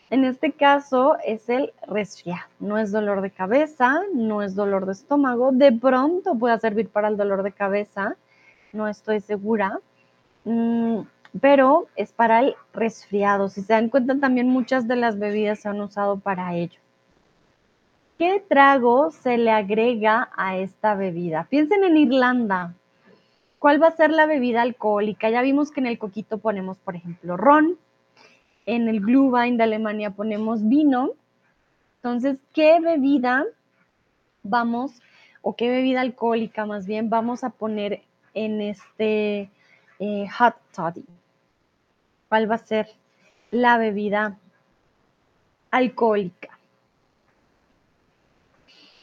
En 0.10 0.26
este 0.26 0.54
caso 0.54 1.16
es 1.24 1.48
el 1.50 1.72
resfriado. 1.88 2.48
No 2.60 2.80
es 2.80 2.92
dolor 2.92 3.22
de 3.22 3.30
cabeza, 3.30 4.02
no 4.16 4.42
es 4.42 4.56
dolor 4.56 4.88
de 4.88 4.94
estómago. 4.94 5.52
De 5.52 5.72
pronto 5.72 6.34
puede 6.34 6.60
servir 6.60 6.90
para 6.90 7.10
el 7.10 7.18
dolor 7.18 7.44
de 7.44 7.52
cabeza. 7.52 8.16
No 8.74 8.88
estoy 8.88 9.20
segura. 9.20 9.80
Mm, 10.44 11.02
pero 11.40 11.88
es 11.96 12.12
para 12.12 12.40
el 12.40 12.56
resfriado. 12.74 13.50
Si 13.50 13.62
se 13.62 13.74
dan 13.74 13.90
cuenta, 13.90 14.20
también 14.20 14.50
muchas 14.50 14.88
de 14.88 14.96
las 14.96 15.20
bebidas 15.20 15.60
se 15.60 15.70
han 15.70 15.80
usado 15.80 16.18
para 16.18 16.56
ello. 16.56 16.80
¿Qué 18.18 18.44
trago 18.48 19.12
se 19.12 19.38
le 19.38 19.52
agrega 19.52 20.30
a 20.36 20.58
esta 20.58 20.96
bebida? 20.96 21.46
Piensen 21.52 21.84
en 21.84 21.98
Irlanda. 21.98 22.74
¿Cuál 23.66 23.82
va 23.82 23.88
a 23.88 23.96
ser 23.96 24.12
la 24.12 24.28
bebida 24.28 24.62
alcohólica? 24.62 25.28
Ya 25.32 25.42
vimos 25.42 25.72
que 25.72 25.80
en 25.80 25.88
el 25.88 25.98
coquito 25.98 26.38
ponemos, 26.38 26.78
por 26.78 26.96
ejemplo, 26.96 27.36
ron. 27.36 27.80
En 28.68 28.88
el 28.88 29.00
Glühwein 29.00 29.58
de 29.58 29.64
Alemania 29.64 30.12
ponemos 30.12 30.70
vino. 30.70 31.14
Entonces, 31.96 32.38
¿qué 32.54 32.80
bebida 32.80 33.44
vamos, 34.44 35.02
o 35.42 35.56
qué 35.56 35.68
bebida 35.68 36.02
alcohólica 36.02 36.68
más 36.68 36.86
bien, 36.86 37.10
vamos 37.10 37.44
a 37.44 37.50
poner 37.50 38.04
en 38.36 38.62
este 38.62 39.50
eh, 39.98 40.28
hot 40.38 40.58
toddy? 40.72 41.04
¿Cuál 42.30 42.52
va 42.52 42.56
a 42.56 42.60
ser 42.60 42.88
la 43.50 43.80
bebida 43.80 44.38
alcohólica? 45.72 46.60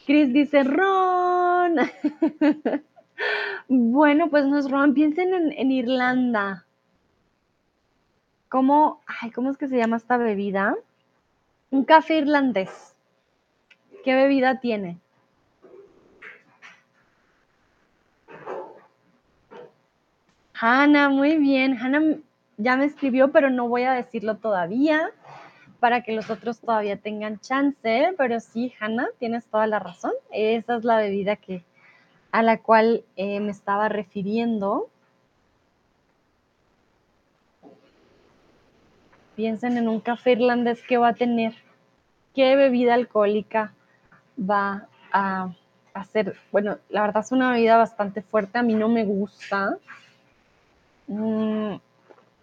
Chris 0.06 0.32
dice 0.32 0.62
ron. 0.62 1.78
bueno, 3.78 4.28
pues 4.28 4.44
no 4.46 4.58
es 4.58 4.70
ron. 4.70 4.94
Piensen 4.94 5.32
en, 5.32 5.52
en 5.52 5.72
Irlanda. 5.72 6.66
¿Cómo, 8.48 9.00
ay, 9.06 9.30
¿Cómo 9.30 9.50
es 9.50 9.56
que 9.56 9.66
se 9.66 9.78
llama 9.78 9.96
esta 9.96 10.18
bebida? 10.18 10.76
Un 11.70 11.84
café 11.84 12.18
irlandés. 12.18 12.94
¿Qué 14.04 14.14
bebida 14.14 14.60
tiene? 14.60 14.98
Hanna, 20.52 21.08
muy 21.08 21.38
bien. 21.38 21.78
Hanna 21.78 22.18
ya 22.58 22.76
me 22.76 22.84
escribió, 22.84 23.32
pero 23.32 23.48
no 23.48 23.68
voy 23.68 23.84
a 23.84 23.92
decirlo 23.92 24.36
todavía 24.36 25.10
para 25.80 26.02
que 26.02 26.12
los 26.12 26.28
otros 26.28 26.60
todavía 26.60 26.98
tengan 26.98 27.40
chance. 27.40 28.14
Pero 28.18 28.38
sí, 28.38 28.74
Hanna, 28.78 29.08
tienes 29.18 29.46
toda 29.46 29.66
la 29.66 29.78
razón. 29.78 30.12
Esa 30.30 30.76
es 30.76 30.84
la 30.84 30.98
bebida 30.98 31.36
que, 31.36 31.64
a 32.32 32.42
la 32.42 32.62
cual 32.62 33.04
eh, 33.16 33.40
me 33.40 33.50
estaba 33.50 33.88
refiriendo. 33.88 34.88
Piensen 39.36 39.76
en 39.76 39.88
un 39.88 40.00
café 40.00 40.32
irlandés 40.32 40.82
que 40.82 40.96
va 40.96 41.08
a 41.08 41.14
tener. 41.14 41.54
¿Qué 42.34 42.56
bebida 42.56 42.94
alcohólica 42.94 43.74
va 44.38 44.88
a 45.12 45.54
hacer? 45.92 46.36
Bueno, 46.50 46.78
la 46.88 47.02
verdad 47.02 47.22
es 47.22 47.32
una 47.32 47.52
bebida 47.52 47.76
bastante 47.76 48.22
fuerte. 48.22 48.58
A 48.58 48.62
mí 48.62 48.74
no 48.74 48.88
me 48.88 49.04
gusta. 49.04 49.76
Mm, 51.06 51.74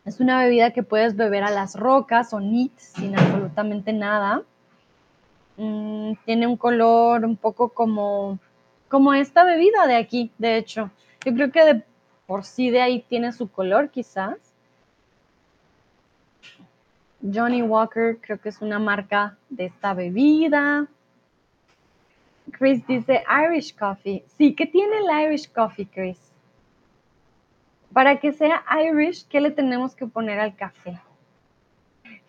es 0.05 0.19
una 0.19 0.43
bebida 0.43 0.71
que 0.71 0.83
puedes 0.83 1.15
beber 1.15 1.43
a 1.43 1.49
las 1.49 1.75
rocas 1.75 2.33
o 2.33 2.39
neat 2.39 2.71
sin 2.77 3.17
absolutamente 3.17 3.91
nada. 3.91 4.43
Mm, 5.57 6.13
tiene 6.25 6.45
un 6.45 6.57
color 6.57 7.25
un 7.25 7.35
poco 7.35 7.69
como, 7.69 8.39
como 8.89 9.13
esta 9.13 9.43
bebida 9.43 9.87
de 9.87 9.95
aquí, 9.95 10.31
de 10.37 10.57
hecho. 10.57 10.91
Yo 11.25 11.33
creo 11.33 11.51
que 11.51 11.63
de 11.63 11.83
por 12.25 12.43
sí 12.43 12.69
de 12.69 12.81
ahí 12.81 13.05
tiene 13.07 13.31
su 13.31 13.49
color 13.49 13.89
quizás. 13.89 14.37
Johnny 17.21 17.61
Walker 17.61 18.17
creo 18.21 18.39
que 18.39 18.49
es 18.49 18.61
una 18.61 18.79
marca 18.79 19.37
de 19.49 19.65
esta 19.65 19.93
bebida. 19.93 20.87
Chris 22.51 22.85
dice 22.87 23.23
Irish 23.45 23.75
Coffee. 23.75 24.23
Sí, 24.37 24.55
¿qué 24.55 24.65
tiene 24.65 24.97
el 24.97 25.25
Irish 25.25 25.51
Coffee, 25.51 25.87
Chris? 25.87 26.19
Para 27.93 28.19
que 28.19 28.31
sea 28.31 28.63
Irish, 28.83 29.27
¿qué 29.27 29.41
le 29.41 29.51
tenemos 29.51 29.95
que 29.95 30.07
poner 30.07 30.39
al 30.39 30.55
café? 30.55 30.99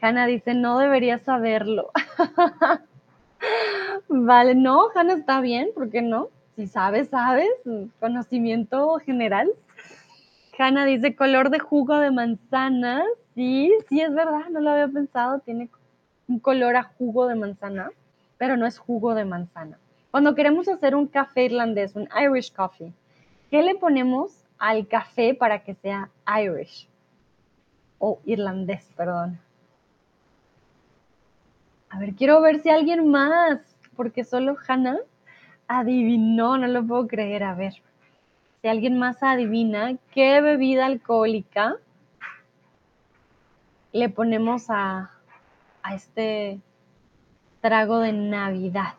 Hannah 0.00 0.26
dice, 0.26 0.54
no 0.54 0.78
debería 0.78 1.18
saberlo. 1.18 1.90
vale, 4.08 4.54
no, 4.54 4.88
Hannah 4.94 5.14
está 5.14 5.40
bien, 5.40 5.70
¿por 5.74 5.90
qué 5.90 6.02
no? 6.02 6.28
Si 6.60 6.66
sabes, 6.66 7.08
sabes, 7.08 7.48
conocimiento 8.00 8.98
general. 8.98 9.48
Hannah 10.58 10.84
dice 10.84 11.16
color 11.16 11.48
de 11.48 11.58
jugo 11.58 11.96
de 11.96 12.10
manzana. 12.10 13.02
Sí, 13.34 13.72
sí, 13.88 14.02
es 14.02 14.14
verdad, 14.14 14.50
no 14.50 14.60
lo 14.60 14.68
había 14.68 14.88
pensado, 14.88 15.38
tiene 15.38 15.70
un 16.28 16.38
color 16.38 16.76
a 16.76 16.82
jugo 16.82 17.28
de 17.28 17.34
manzana, 17.34 17.90
pero 18.36 18.58
no 18.58 18.66
es 18.66 18.78
jugo 18.78 19.14
de 19.14 19.24
manzana. 19.24 19.78
Cuando 20.10 20.34
queremos 20.34 20.68
hacer 20.68 20.94
un 20.94 21.06
café 21.06 21.46
irlandés, 21.46 21.96
un 21.96 22.10
Irish 22.14 22.52
coffee, 22.52 22.92
¿qué 23.50 23.62
le 23.62 23.76
ponemos 23.76 24.44
al 24.58 24.86
café 24.86 25.32
para 25.32 25.60
que 25.60 25.72
sea 25.76 26.10
Irish 26.42 26.90
o 27.98 28.20
irlandés, 28.26 28.86
perdón. 28.98 29.40
A 31.88 31.98
ver, 31.98 32.12
quiero 32.14 32.42
ver 32.42 32.60
si 32.60 32.68
alguien 32.68 33.08
más, 33.08 33.60
porque 33.96 34.24
solo 34.24 34.58
Hannah 34.68 34.98
adivinó, 35.70 36.58
no 36.58 36.66
lo 36.66 36.86
puedo 36.86 37.06
creer. 37.06 37.44
A 37.44 37.54
ver, 37.54 37.74
si 38.60 38.68
alguien 38.68 38.98
más 38.98 39.22
adivina 39.22 39.96
qué 40.12 40.40
bebida 40.40 40.86
alcohólica 40.86 41.76
le 43.92 44.08
ponemos 44.08 44.70
a, 44.70 45.10
a 45.82 45.94
este 45.94 46.60
trago 47.60 47.98
de 47.98 48.12
Navidad. 48.12 48.94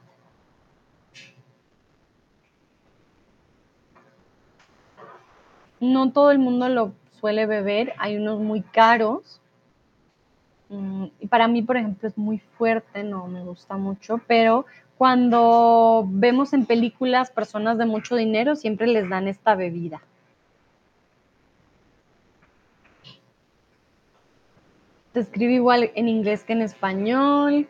no 5.81 6.11
todo 6.11 6.31
el 6.31 6.39
mundo 6.39 6.69
lo 6.69 6.93
suele 7.19 7.45
beber, 7.47 7.93
hay 7.97 8.15
unos 8.15 8.39
muy 8.39 8.61
caros. 8.61 9.41
Mm, 10.69 11.07
y 11.19 11.27
para 11.27 11.47
mí, 11.47 11.63
por 11.63 11.75
ejemplo, 11.75 12.07
es 12.07 12.17
muy 12.17 12.37
fuerte, 12.37 13.03
no 13.03 13.27
me 13.27 13.43
gusta 13.43 13.75
mucho, 13.75 14.21
pero 14.27 14.65
cuando 15.01 16.05
vemos 16.07 16.53
en 16.53 16.67
películas 16.67 17.31
personas 17.31 17.79
de 17.79 17.87
mucho 17.87 18.15
dinero, 18.15 18.55
siempre 18.55 18.85
les 18.85 19.09
dan 19.09 19.27
esta 19.27 19.55
bebida. 19.55 19.99
Te 25.11 25.21
escribe 25.21 25.53
igual 25.53 25.91
en 25.95 26.07
inglés 26.07 26.43
que 26.43 26.53
en 26.53 26.61
español. 26.61 27.67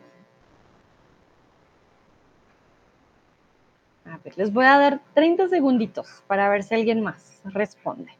A 4.04 4.18
ver, 4.18 4.36
les 4.36 4.52
voy 4.52 4.66
a 4.66 4.78
dar 4.78 5.00
30 5.14 5.48
segunditos 5.48 6.22
para 6.26 6.50
ver 6.50 6.62
si 6.62 6.74
alguien 6.74 7.00
más 7.00 7.40
responde. 7.44 8.12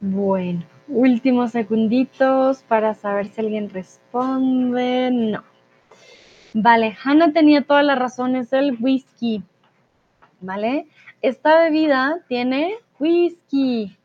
Bueno, 0.00 0.64
últimos 0.88 1.52
segunditos 1.52 2.62
para 2.64 2.94
saber 2.94 3.28
si 3.28 3.40
alguien 3.40 3.70
responde. 3.70 5.10
No. 5.10 5.42
Vale, 6.52 6.96
Hannah 7.02 7.32
tenía 7.32 7.62
toda 7.62 7.82
la 7.82 7.94
razón, 7.94 8.36
es 8.36 8.52
el 8.52 8.76
whisky. 8.80 9.42
¿Vale? 10.40 10.86
Esta 11.22 11.58
bebida 11.62 12.20
tiene 12.28 12.74
whisky. 12.98 13.96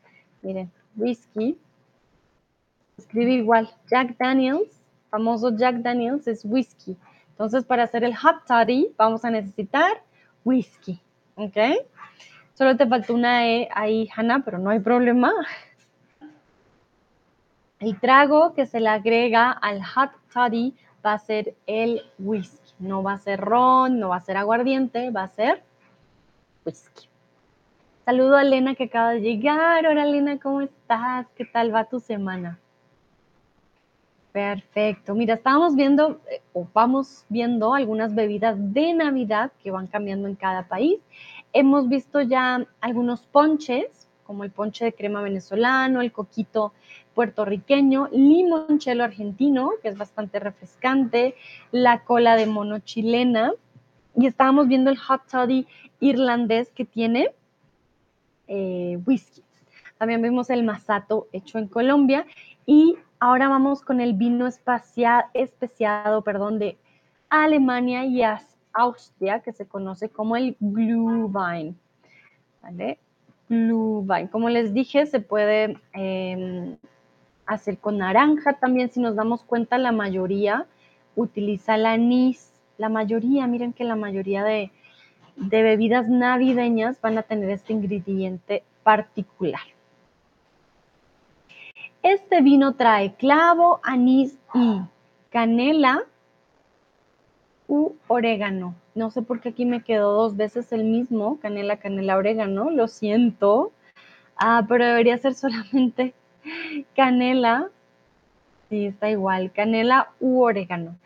Miren, 0.42 0.72
whisky 0.96 1.58
escribe 3.00 3.32
igual. 3.32 3.68
Jack 3.90 4.16
Daniels, 4.18 4.70
famoso 5.10 5.56
Jack 5.56 5.76
Daniels, 5.76 6.26
es 6.28 6.44
whisky. 6.44 6.96
Entonces, 7.30 7.64
para 7.64 7.84
hacer 7.84 8.04
el 8.04 8.16
hot 8.16 8.44
toddy, 8.46 8.92
vamos 8.96 9.24
a 9.24 9.30
necesitar 9.30 10.02
whisky. 10.44 11.00
¿Ok? 11.34 11.56
Solo 12.60 12.76
te 12.76 12.86
faltó 12.86 13.14
una 13.14 13.48
E 13.48 13.70
ahí, 13.72 14.06
pero 14.44 14.58
no 14.58 14.68
hay 14.68 14.80
problema. 14.80 15.32
El 17.78 17.98
trago 17.98 18.52
que 18.52 18.66
se 18.66 18.80
le 18.80 18.90
agrega 18.90 19.50
al 19.50 19.82
hot 19.82 20.10
toddy 20.30 20.74
va 21.02 21.14
a 21.14 21.18
ser 21.18 21.54
el 21.66 22.02
whisky. 22.18 22.74
No 22.78 23.02
va 23.02 23.14
a 23.14 23.18
ser 23.18 23.40
ron, 23.40 23.98
no 23.98 24.10
va 24.10 24.16
a 24.16 24.20
ser 24.20 24.36
aguardiente, 24.36 25.10
va 25.10 25.22
a 25.22 25.28
ser 25.28 25.62
whisky. 26.66 27.08
Saludo 28.04 28.36
a 28.36 28.42
Elena 28.42 28.74
que 28.74 28.84
acaba 28.84 29.12
de 29.12 29.22
llegar. 29.22 29.86
Hola 29.86 30.04
Elena, 30.04 30.38
¿cómo 30.38 30.60
estás? 30.60 31.28
¿Qué 31.36 31.46
tal 31.46 31.74
va 31.74 31.84
tu 31.84 31.98
semana? 31.98 32.58
Perfecto. 34.32 35.14
Mira, 35.14 35.34
estábamos 35.34 35.74
viendo 35.74 36.20
eh, 36.30 36.42
o 36.52 36.68
vamos 36.74 37.24
viendo 37.30 37.74
algunas 37.74 38.14
bebidas 38.14 38.56
de 38.58 38.92
Navidad 38.92 39.50
que 39.62 39.70
van 39.70 39.86
cambiando 39.86 40.28
en 40.28 40.36
cada 40.36 40.68
país. 40.68 41.00
Hemos 41.52 41.88
visto 41.88 42.20
ya 42.20 42.66
algunos 42.80 43.22
ponches, 43.22 44.08
como 44.24 44.44
el 44.44 44.50
ponche 44.50 44.84
de 44.84 44.92
crema 44.92 45.22
venezolano, 45.22 46.00
el 46.00 46.12
coquito 46.12 46.72
puertorriqueño, 47.14 48.08
limonchelo 48.12 49.02
argentino, 49.02 49.72
que 49.82 49.88
es 49.88 49.98
bastante 49.98 50.38
refrescante, 50.38 51.34
la 51.72 52.04
cola 52.04 52.36
de 52.36 52.46
mono 52.46 52.78
chilena, 52.78 53.52
y 54.16 54.26
estábamos 54.26 54.68
viendo 54.68 54.90
el 54.90 54.98
hot 54.98 55.22
toddy 55.30 55.66
irlandés 55.98 56.70
que 56.70 56.84
tiene 56.84 57.30
eh, 58.48 58.98
whisky. 59.06 59.42
También 59.98 60.22
vimos 60.22 60.50
el 60.50 60.62
masato 60.62 61.28
hecho 61.32 61.58
en 61.58 61.68
Colombia. 61.68 62.26
Y 62.64 62.96
Ahora 63.22 63.48
vamos 63.48 63.82
con 63.82 64.00
el 64.00 64.14
vino 64.14 64.46
especiado 64.46 66.22
perdón, 66.22 66.58
de 66.58 66.78
Alemania 67.28 68.06
y 68.06 68.22
Austria, 68.72 69.40
que 69.40 69.52
se 69.52 69.66
conoce 69.66 70.08
como 70.08 70.36
el 70.36 70.56
Glühwein. 70.60 71.76
¿Vale? 72.62 72.98
Glühwein. 73.48 74.28
Como 74.28 74.48
les 74.48 74.72
dije, 74.72 75.06
se 75.06 75.20
puede 75.20 75.78
em, 75.92 76.76
hacer 77.46 77.78
con 77.78 77.98
naranja 77.98 78.54
también. 78.54 78.90
Si 78.90 79.00
nos 79.00 79.16
damos 79.16 79.42
cuenta, 79.42 79.78
la 79.78 79.92
mayoría 79.92 80.66
utiliza 81.16 81.74
el 81.74 81.86
anís. 81.86 82.52
La 82.78 82.88
mayoría, 82.88 83.46
miren 83.46 83.72
que 83.72 83.84
la 83.84 83.96
mayoría 83.96 84.44
de, 84.44 84.70
de 85.36 85.62
bebidas 85.62 86.08
navideñas 86.08 87.00
van 87.00 87.18
a 87.18 87.22
tener 87.22 87.50
este 87.50 87.72
ingrediente 87.72 88.62
particular. 88.82 89.60
Este 92.02 92.40
vino 92.40 92.74
trae 92.76 93.14
clavo, 93.14 93.80
anís 93.82 94.38
y 94.54 94.80
canela. 95.30 96.04
U 97.70 97.94
orégano. 98.08 98.74
No 98.96 99.12
sé 99.12 99.22
por 99.22 99.40
qué 99.40 99.50
aquí 99.50 99.64
me 99.64 99.84
quedó 99.84 100.12
dos 100.12 100.36
veces 100.36 100.72
el 100.72 100.84
mismo, 100.84 101.38
canela, 101.38 101.76
canela, 101.76 102.16
orégano, 102.16 102.68
lo 102.70 102.88
siento. 102.88 103.72
Ah, 104.36 104.66
pero 104.68 104.84
debería 104.84 105.16
ser 105.18 105.34
solamente 105.34 106.12
canela. 106.96 107.70
Sí, 108.68 108.86
está 108.86 109.08
igual, 109.08 109.52
canela 109.52 110.10
u 110.18 110.42
orégano. 110.42 110.96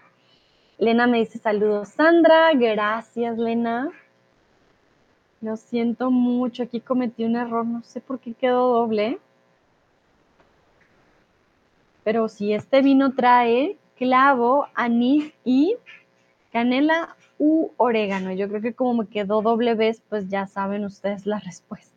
Lena 0.79 1.07
me 1.07 1.19
dice 1.19 1.39
saludos, 1.39 1.91
Sandra. 1.91 2.53
Gracias, 2.55 3.37
Lena. 3.37 3.91
Lo 5.43 5.57
siento 5.59 6.11
mucho, 6.11 6.63
aquí 6.63 6.81
cometí 6.81 7.25
un 7.25 7.37
error, 7.37 7.67
no 7.67 7.83
sé 7.83 8.01
por 8.01 8.19
qué 8.21 8.33
quedó 8.33 8.73
doble. 8.73 9.19
Pero 12.05 12.29
si 12.29 12.55
este 12.55 12.81
vino 12.81 13.15
trae 13.15 13.77
clavo, 13.97 14.67
anís 14.75 15.35
y 15.45 15.77
canela 16.55 17.17
u 17.37 17.73
orégano. 17.79 18.33
Yo 18.33 18.49
creo 18.49 18.63
que 18.63 18.75
como 18.75 19.03
me 19.03 19.09
quedó 19.09 19.43
doble 19.43 19.75
vez, 19.75 20.01
pues 20.09 20.29
ya 20.29 20.47
saben 20.47 20.85
ustedes 20.85 21.27
la 21.27 21.41
respuesta. 21.41 21.93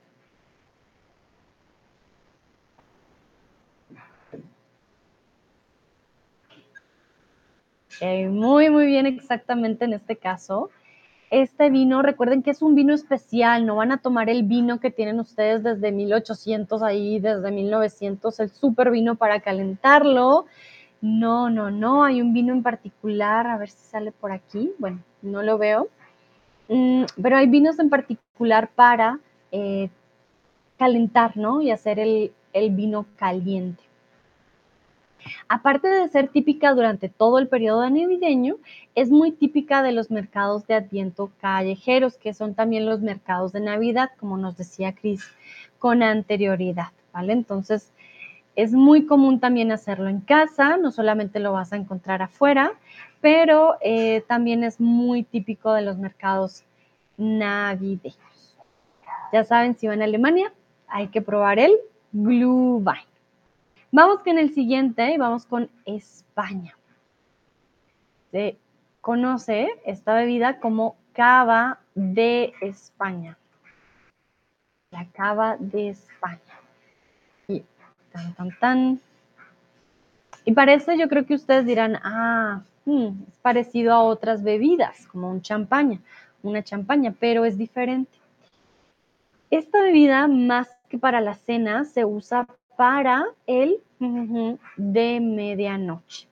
muy, 8.30 8.70
muy 8.70 8.86
bien 8.86 9.06
exactamente 9.06 9.86
en 9.86 9.94
este 9.94 10.16
caso. 10.16 10.70
Este 11.30 11.70
vino, 11.70 12.02
recuerden 12.02 12.42
que 12.42 12.52
es 12.52 12.62
un 12.62 12.74
vino 12.74 12.94
especial, 12.94 13.66
no 13.66 13.76
van 13.76 13.92
a 13.92 13.98
tomar 13.98 14.30
el 14.30 14.44
vino 14.44 14.80
que 14.80 14.92
tienen 14.92 15.20
ustedes 15.20 15.62
desde 15.62 15.92
1800 15.92 16.82
ahí, 16.82 17.20
desde 17.20 17.52
1900, 17.52 18.40
el 18.40 18.50
super 18.50 18.92
vino 18.92 19.16
para 19.16 19.40
calentarlo. 19.42 20.46
No, 21.02 21.50
no, 21.50 21.70
no, 21.70 22.04
hay 22.04 22.22
un 22.22 22.34
vino 22.34 22.54
en 22.54 22.64
particular, 22.64 23.46
a 23.48 23.58
ver 23.58 23.70
si 23.70 23.88
sale 23.88 24.12
por 24.12 24.32
aquí, 24.32 24.72
bueno, 24.80 25.00
no 25.22 25.44
lo 25.44 25.58
veo, 25.58 25.90
mm, 26.70 27.04
pero 27.22 27.38
hay 27.38 27.48
vinos 27.48 27.78
en 27.80 27.90
particular 27.90 28.70
para 28.74 29.20
eh, 29.52 29.90
calentar, 30.78 31.38
¿no? 31.38 31.62
Y 31.62 31.72
hacer 31.72 32.00
el, 32.00 32.32
el 32.54 32.72
vino 32.72 33.06
caliente. 33.18 33.84
Aparte 35.48 35.88
de 35.88 36.08
ser 36.10 36.30
típica 36.30 36.74
durante 36.74 37.10
todo 37.10 37.40
el 37.40 37.48
periodo 37.48 37.88
navideño, 37.90 38.58
es 38.96 39.10
muy 39.10 39.32
típica 39.32 39.84
de 39.84 39.92
los 39.92 40.10
mercados 40.10 40.68
de 40.68 40.76
adviento 40.76 41.32
callejeros, 41.42 42.18
que 42.18 42.34
son 42.34 42.54
también 42.54 42.86
los 42.86 43.02
mercados 43.02 43.52
de 43.52 43.60
Navidad, 43.60 44.10
como 44.20 44.38
nos 44.38 44.58
decía 44.58 44.94
Cris 44.94 45.24
con 45.80 46.02
anterioridad, 46.02 46.92
¿vale? 47.14 47.34
Entonces, 47.34 47.92
es 48.58 48.74
muy 48.74 49.06
común 49.06 49.40
también 49.40 49.72
hacerlo 49.72 50.10
en 50.10 50.20
casa, 50.20 50.78
no 50.78 50.92
solamente 50.92 51.40
lo 51.40 51.54
vas 51.54 51.72
a 51.72 51.76
encontrar 51.76 52.24
afuera, 52.24 52.74
pero 53.22 53.78
eh, 53.82 54.24
también 54.28 54.64
es 54.64 54.82
muy 54.82 55.22
típico 55.22 55.74
de 55.74 55.84
los 55.84 56.00
mercados 56.00 56.64
navideños. 57.18 58.58
Ya 59.32 59.44
saben, 59.44 59.78
si 59.78 59.88
van 59.88 60.02
a 60.02 60.06
Alemania, 60.06 60.52
hay 60.88 61.10
que 61.10 61.22
probar 61.22 61.60
el 61.60 61.72
Glühwein. 62.12 63.06
Vamos 63.92 64.24
con 64.24 64.40
el 64.40 64.52
siguiente 64.52 65.14
y 65.14 65.18
vamos 65.18 65.46
con 65.46 65.70
España. 65.86 66.76
Se 68.32 68.58
conoce 69.02 69.70
esta 69.86 70.16
bebida 70.16 70.60
como 70.60 70.96
cava 71.14 71.78
de 71.94 72.54
España. 72.62 73.38
La 74.90 75.06
cava 75.12 75.58
de 75.60 75.90
España. 75.90 76.47
Y 78.18 78.34
tan, 78.34 78.36
tan, 78.36 78.60
tan. 78.60 79.00
Y 80.46 80.54
parece, 80.54 80.98
yo 80.98 81.10
creo 81.10 81.26
que 81.26 81.36
ustedes 81.36 81.66
dirán, 81.66 81.98
ah, 82.04 82.62
hmm, 82.86 83.08
es 83.28 83.38
parecido 83.42 83.94
a 83.94 84.04
otras 84.04 84.44
bebidas, 84.44 85.06
como 85.08 85.30
un 85.30 85.42
champaña, 85.42 86.00
una 86.42 86.64
champaña, 86.64 87.14
pero 87.20 87.46
es 87.46 87.58
diferente. 87.58 88.18
Esta 89.52 89.82
bebida, 89.82 90.28
más 90.28 90.70
que 90.90 90.98
para 90.98 91.22
la 91.22 91.36
cena, 91.36 91.84
se 91.84 92.06
usa 92.06 92.48
para 92.78 93.26
el 93.46 93.82
de 94.78 95.20
medianoche. 95.20 96.28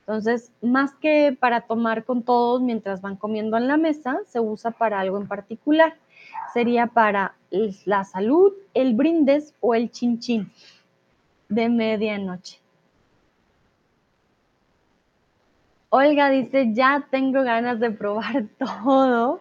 Entonces, 0.00 0.50
más 0.60 0.92
que 0.94 1.36
para 1.38 1.62
tomar 1.62 2.04
con 2.04 2.22
todos 2.22 2.60
mientras 2.60 3.00
van 3.00 3.16
comiendo 3.16 3.56
en 3.56 3.68
la 3.68 3.76
mesa, 3.76 4.18
se 4.26 4.40
usa 4.40 4.72
para 4.72 5.00
algo 5.00 5.16
en 5.16 5.28
particular. 5.28 5.94
Sería 6.52 6.86
para 6.88 7.34
la 7.86 8.04
salud, 8.04 8.52
el 8.74 8.94
brindes 8.94 9.54
o 9.60 9.74
el 9.74 9.90
chinchín 9.90 10.50
de 11.54 11.68
medianoche. 11.68 12.58
Olga 15.90 16.30
dice, 16.30 16.72
ya 16.72 17.06
tengo 17.10 17.42
ganas 17.42 17.78
de 17.78 17.90
probar 17.90 18.46
todo. 18.58 19.40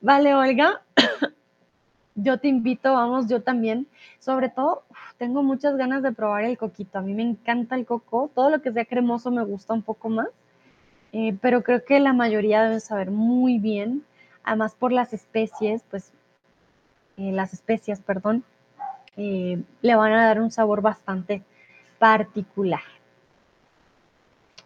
Vale, 0.00 0.34
Olga, 0.34 0.82
yo 2.14 2.38
te 2.38 2.48
invito, 2.48 2.92
vamos, 2.92 3.28
yo 3.28 3.42
también. 3.42 3.88
Sobre 4.20 4.48
todo, 4.48 4.84
tengo 5.18 5.42
muchas 5.42 5.76
ganas 5.76 6.02
de 6.02 6.12
probar 6.12 6.44
el 6.44 6.56
coquito. 6.56 6.98
A 6.98 7.02
mí 7.02 7.12
me 7.12 7.24
encanta 7.24 7.74
el 7.74 7.86
coco. 7.86 8.30
Todo 8.34 8.50
lo 8.50 8.62
que 8.62 8.72
sea 8.72 8.84
cremoso 8.84 9.32
me 9.32 9.44
gusta 9.44 9.74
un 9.74 9.82
poco 9.82 10.08
más. 10.08 10.28
Eh, 11.12 11.36
pero 11.40 11.62
creo 11.62 11.84
que 11.84 11.98
la 11.98 12.12
mayoría 12.12 12.62
deben 12.62 12.80
saber 12.80 13.10
muy 13.10 13.58
bien. 13.58 14.04
Además, 14.44 14.76
por 14.78 14.92
las 14.92 15.12
especies, 15.12 15.82
pues, 15.90 16.12
eh, 17.16 17.32
las 17.32 17.52
especias, 17.52 18.00
perdón, 18.00 18.44
eh, 19.16 19.62
le 19.82 19.94
van 19.94 20.12
a 20.12 20.26
dar 20.26 20.40
un 20.40 20.50
sabor 20.50 20.82
bastante 20.82 21.42
particular. 21.98 22.82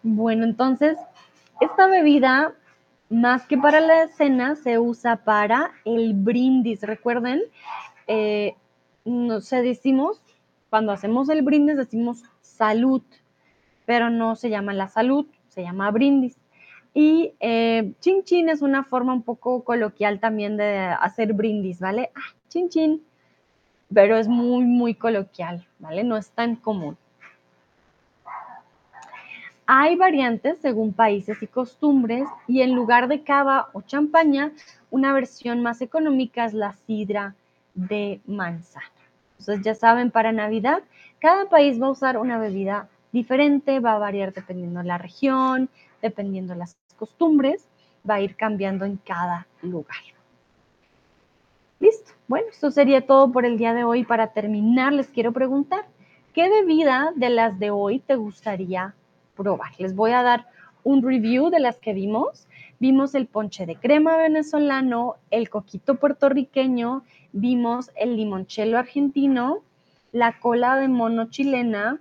Bueno, 0.01 0.45
entonces, 0.45 0.97
esta 1.59 1.87
bebida 1.87 2.53
más 3.09 3.47
que 3.47 3.57
para 3.57 3.79
la 3.79 4.07
cena, 4.07 4.55
se 4.55 4.79
usa 4.79 5.17
para 5.17 5.71
el 5.83 6.13
brindis. 6.13 6.83
Recuerden, 6.83 7.41
eh, 8.07 8.55
no 9.03 9.41
se 9.41 9.61
decimos, 9.61 10.21
cuando 10.69 10.91
hacemos 10.91 11.27
el 11.29 11.41
brindis 11.41 11.77
decimos 11.77 12.23
salud, 12.41 13.01
pero 13.85 14.09
no 14.09 14.35
se 14.35 14.49
llama 14.49 14.73
la 14.73 14.87
salud, 14.87 15.25
se 15.47 15.63
llama 15.63 15.89
brindis. 15.91 16.37
Y 16.93 17.33
eh, 17.39 17.93
chin 17.99 18.23
chin 18.23 18.49
es 18.49 18.61
una 18.61 18.83
forma 18.83 19.13
un 19.13 19.23
poco 19.23 19.63
coloquial 19.63 20.19
también 20.19 20.57
de 20.57 20.77
hacer 20.77 21.33
brindis, 21.33 21.79
¿vale? 21.79 22.11
Ah, 22.15 22.35
chin 22.47 22.69
chin, 22.69 23.03
pero 23.93 24.17
es 24.17 24.27
muy, 24.27 24.63
muy 24.63 24.93
coloquial, 24.93 25.65
¿vale? 25.79 26.03
No 26.03 26.17
es 26.17 26.29
tan 26.29 26.55
común. 26.55 26.97
Hay 29.65 29.95
variantes 29.95 30.57
según 30.61 30.93
países 30.93 31.41
y 31.43 31.47
costumbres 31.47 32.27
y 32.47 32.61
en 32.61 32.73
lugar 32.73 33.07
de 33.07 33.23
cava 33.23 33.69
o 33.73 33.83
champaña, 33.83 34.51
una 34.89 35.13
versión 35.13 35.61
más 35.61 35.81
económica 35.81 36.45
es 36.45 36.53
la 36.55 36.73
sidra 36.87 37.35
de 37.75 38.19
manzana. 38.25 38.87
Entonces 39.37 39.63
ya 39.63 39.75
saben, 39.75 40.09
para 40.09 40.31
Navidad, 40.31 40.81
cada 41.19 41.49
país 41.49 41.79
va 41.81 41.87
a 41.87 41.91
usar 41.91 42.17
una 42.17 42.39
bebida 42.39 42.89
diferente, 43.11 43.79
va 43.79 43.93
a 43.93 43.99
variar 43.99 44.33
dependiendo 44.33 44.79
de 44.79 44.85
la 44.85 44.97
región, 44.97 45.69
dependiendo 46.01 46.53
de 46.53 46.59
las 46.59 46.75
costumbres, 46.97 47.67
va 48.09 48.15
a 48.15 48.21
ir 48.21 48.35
cambiando 48.35 48.85
en 48.85 48.97
cada 48.97 49.47
lugar. 49.61 49.97
Listo. 51.79 52.11
Bueno, 52.27 52.47
esto 52.51 52.71
sería 52.71 53.05
todo 53.05 53.31
por 53.31 53.45
el 53.45 53.57
día 53.57 53.73
de 53.73 53.83
hoy. 53.83 54.03
Para 54.03 54.33
terminar, 54.33 54.93
les 54.93 55.07
quiero 55.07 55.31
preguntar, 55.31 55.85
¿qué 56.33 56.49
bebida 56.49 57.11
de 57.15 57.29
las 57.29 57.57
de 57.59 57.71
hoy 57.71 57.99
te 57.99 58.15
gustaría 58.15 58.93
probar. 59.39 59.71
Les 59.77 59.95
voy 59.95 60.11
a 60.11 60.21
dar 60.21 60.47
un 60.83 61.01
review 61.01 61.49
de 61.49 61.61
las 61.61 61.77
que 61.77 61.93
vimos. 61.93 62.45
Vimos 62.79 63.15
el 63.15 63.25
ponche 63.25 63.65
de 63.65 63.77
crema 63.77 64.17
venezolano, 64.17 65.15
el 65.31 65.49
coquito 65.49 65.95
puertorriqueño, 65.95 67.03
vimos 67.31 67.89
el 67.95 68.17
limonchelo 68.17 68.77
argentino, 68.77 69.59
la 70.11 70.39
cola 70.39 70.75
de 70.75 70.89
mono 70.89 71.29
chilena, 71.29 71.99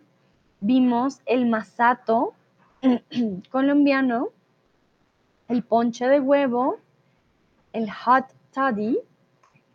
vimos 0.60 1.20
el 1.26 1.46
masato 1.46 2.34
colombiano, 3.50 4.28
el 5.48 5.62
ponche 5.62 6.08
de 6.08 6.18
huevo, 6.20 6.78
el 7.72 7.88
hot 7.90 8.26
toddy, 8.52 8.98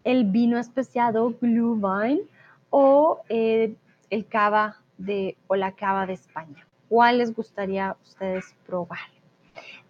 el 0.03 0.25
vino 0.25 0.57
especiado 0.57 1.33
Glühwein 1.41 2.21
o 2.69 3.21
eh, 3.29 3.75
el 4.09 4.25
cava 4.27 4.77
de 4.97 5.37
o 5.47 5.55
la 5.55 5.71
cava 5.71 6.05
de 6.05 6.13
España. 6.13 6.67
¿Cuál 6.89 7.19
les 7.19 7.33
gustaría 7.33 7.89
a 7.89 7.97
ustedes 8.03 8.55
probar? 8.65 8.99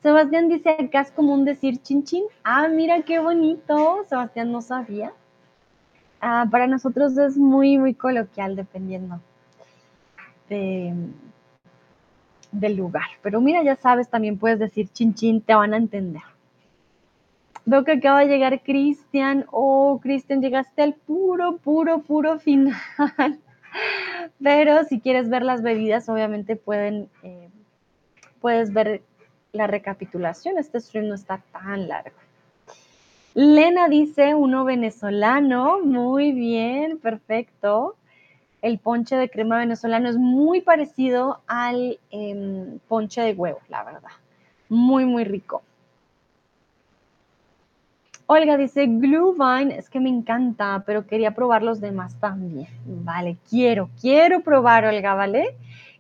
Sebastián 0.01 0.49
dice, 0.49 0.75
acá 0.79 1.01
es 1.01 1.11
común 1.11 1.45
decir 1.45 1.81
chin 1.81 2.03
chin. 2.03 2.23
Ah, 2.43 2.67
mira 2.67 3.01
qué 3.03 3.19
bonito. 3.19 4.03
Sebastián 4.09 4.51
no 4.51 4.61
sabía. 4.61 5.13
Ah, 6.19 6.45
para 6.49 6.67
nosotros 6.67 7.17
es 7.17 7.37
muy, 7.37 7.77
muy 7.77 7.93
coloquial 7.93 8.55
dependiendo 8.55 9.19
del 12.51 12.75
lugar. 12.75 13.07
Pero 13.21 13.41
mira, 13.41 13.63
ya 13.63 13.75
sabes, 13.75 14.09
también 14.09 14.37
puedes 14.37 14.59
decir 14.59 14.89
chin 14.89 15.13
chin, 15.13 15.41
te 15.41 15.55
van 15.55 15.73
a 15.73 15.77
entender. 15.77 16.21
Veo 17.65 17.85
que 17.85 17.93
acaba 17.93 18.19
de 18.21 18.27
llegar 18.27 18.61
Cristian. 18.61 19.45
Oh, 19.51 19.99
Cristian, 20.01 20.41
llegaste 20.41 20.81
al 20.81 20.93
puro, 20.93 21.57
puro, 21.57 21.99
puro 21.99 22.39
final. 22.39 22.75
Pero 24.43 24.83
si 24.83 24.99
quieres 24.99 25.29
ver 25.29 25.43
las 25.43 25.61
bebidas, 25.61 26.09
obviamente 26.09 26.55
pueden, 26.55 27.09
eh, 27.23 27.49
puedes 28.41 28.73
ver 28.73 29.01
la 29.53 29.67
recapitulación. 29.67 30.57
Este 30.57 30.81
stream 30.81 31.07
no 31.07 31.15
está 31.15 31.41
tan 31.51 31.87
largo. 31.87 32.17
Lena 33.33 33.87
dice, 33.87 34.35
uno 34.35 34.65
venezolano. 34.65 35.79
Muy 35.83 36.33
bien, 36.33 36.99
perfecto. 36.99 37.95
El 38.61 38.77
ponche 38.77 39.15
de 39.15 39.29
crema 39.29 39.57
venezolano 39.57 40.09
es 40.09 40.17
muy 40.17 40.61
parecido 40.61 41.41
al 41.47 41.99
em, 42.11 42.79
ponche 42.87 43.21
de 43.21 43.33
huevo, 43.33 43.59
la 43.69 43.83
verdad. 43.83 44.11
Muy, 44.69 45.05
muy 45.05 45.23
rico. 45.23 45.63
Olga 48.33 48.57
dice, 48.57 48.87
Glühwein, 48.87 49.69
es 49.69 49.89
que 49.89 49.99
me 49.99 50.09
encanta, 50.09 50.83
pero 50.87 51.05
quería 51.05 51.35
probar 51.35 51.61
los 51.61 51.79
demás 51.79 52.15
también. 52.19 52.67
Vale, 52.85 53.37
quiero, 53.47 53.89
quiero 54.01 54.41
probar, 54.41 54.85
Olga, 54.85 55.13
¿vale? 55.13 55.55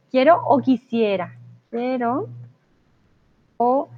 Quiero 0.09 0.41
o 0.43 0.59
quisiera. 0.59 1.35
Quiero 1.69 2.27
o 3.57 3.89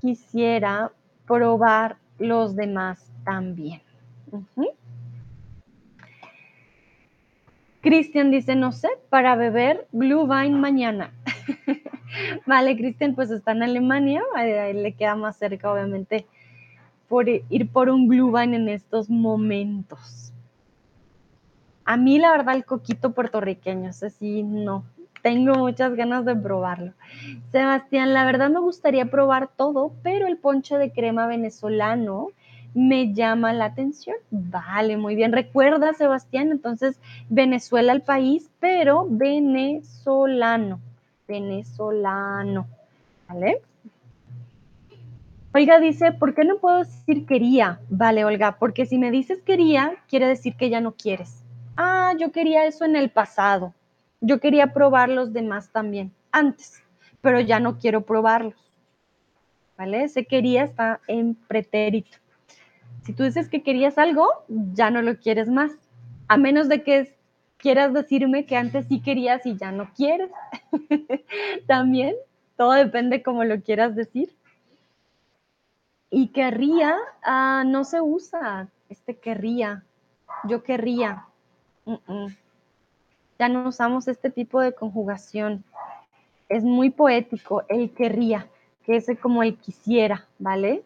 quisiera 0.00 0.90
probar 1.26 1.96
los 2.18 2.56
demás 2.56 3.12
también. 3.24 3.80
Cristian 7.82 8.30
dice, 8.30 8.54
no 8.54 8.72
sé, 8.72 8.88
para 9.10 9.34
beber 9.34 9.86
Glühwein 9.92 10.58
mañana. 10.58 11.12
vale, 12.46 12.76
Cristian, 12.76 13.14
pues 13.14 13.30
está 13.30 13.52
en 13.52 13.64
Alemania, 13.64 14.22
ahí 14.34 14.72
le 14.72 14.92
queda 14.92 15.14
más 15.14 15.36
cerca, 15.36 15.70
obviamente, 15.70 16.26
por 17.12 17.28
ir 17.28 17.68
por 17.70 17.90
un 17.90 18.08
Glühwein 18.08 18.54
en 18.54 18.70
estos 18.70 19.10
momentos. 19.10 20.32
A 21.84 21.98
mí, 21.98 22.18
la 22.18 22.30
verdad, 22.30 22.56
el 22.56 22.64
coquito 22.64 23.12
puertorriqueño, 23.12 23.90
ese 23.90 24.08
sí, 24.08 24.42
no, 24.42 24.86
tengo 25.20 25.56
muchas 25.56 25.94
ganas 25.94 26.24
de 26.24 26.34
probarlo. 26.34 26.94
Sebastián, 27.50 28.14
la 28.14 28.24
verdad 28.24 28.48
me 28.48 28.60
gustaría 28.60 29.10
probar 29.10 29.50
todo, 29.54 29.92
pero 30.02 30.26
el 30.26 30.38
ponche 30.38 30.78
de 30.78 30.90
crema 30.90 31.26
venezolano 31.26 32.28
me 32.72 33.12
llama 33.12 33.52
la 33.52 33.66
atención. 33.66 34.16
Vale, 34.30 34.96
muy 34.96 35.14
bien. 35.14 35.32
Recuerda, 35.32 35.92
Sebastián, 35.92 36.50
entonces 36.50 36.98
Venezuela 37.28 37.92
el 37.92 38.00
país, 38.00 38.48
pero 38.58 39.06
venezolano. 39.06 40.80
Venezolano. 41.28 42.66
¿Vale? 43.28 43.60
Olga 45.54 45.80
dice, 45.80 46.12
¿por 46.12 46.34
qué 46.34 46.44
no 46.44 46.56
puedo 46.56 46.78
decir 46.78 47.26
quería? 47.26 47.78
Vale, 47.90 48.24
Olga, 48.24 48.56
porque 48.58 48.86
si 48.86 48.96
me 48.96 49.10
dices 49.10 49.42
quería, 49.42 49.96
quiere 50.08 50.26
decir 50.26 50.56
que 50.56 50.70
ya 50.70 50.80
no 50.80 50.92
quieres. 50.92 51.44
Ah, 51.76 52.14
yo 52.18 52.32
quería 52.32 52.64
eso 52.64 52.86
en 52.86 52.96
el 52.96 53.10
pasado. 53.10 53.74
Yo 54.22 54.40
quería 54.40 54.72
probar 54.72 55.10
los 55.10 55.34
demás 55.34 55.68
también, 55.70 56.10
antes, 56.30 56.82
pero 57.20 57.38
ya 57.40 57.60
no 57.60 57.78
quiero 57.78 58.00
probarlos. 58.00 58.72
¿Vale? 59.76 60.04
Ese 60.04 60.24
quería 60.24 60.64
está 60.64 61.00
en 61.06 61.34
pretérito. 61.34 62.16
Si 63.04 63.12
tú 63.12 63.24
dices 63.24 63.48
que 63.50 63.62
querías 63.62 63.98
algo, 63.98 64.28
ya 64.48 64.90
no 64.90 65.02
lo 65.02 65.18
quieres 65.18 65.48
más. 65.48 65.72
A 66.28 66.38
menos 66.38 66.68
de 66.68 66.82
que 66.82 67.14
quieras 67.58 67.92
decirme 67.92 68.46
que 68.46 68.56
antes 68.56 68.86
sí 68.86 69.00
querías 69.00 69.44
y 69.44 69.56
ya 69.56 69.70
no 69.70 69.92
quieres. 69.94 70.30
También, 71.66 72.14
todo 72.56 72.72
depende 72.72 73.22
cómo 73.22 73.44
lo 73.44 73.60
quieras 73.60 73.94
decir. 73.94 74.30
Y 76.14 76.28
querría, 76.28 76.94
ah, 77.22 77.64
no 77.66 77.84
se 77.84 78.02
usa 78.02 78.68
este 78.90 79.16
querría. 79.16 79.82
Yo 80.44 80.62
querría. 80.62 81.26
Ya 83.38 83.48
no 83.48 83.66
usamos 83.66 84.06
este 84.08 84.28
tipo 84.28 84.60
de 84.60 84.74
conjugación. 84.74 85.64
Es 86.50 86.64
muy 86.64 86.90
poético, 86.90 87.64
el 87.66 87.94
querría, 87.94 88.46
que 88.84 88.96
es 88.96 89.06
como 89.22 89.42
el 89.42 89.56
quisiera, 89.56 90.26
¿vale? 90.38 90.84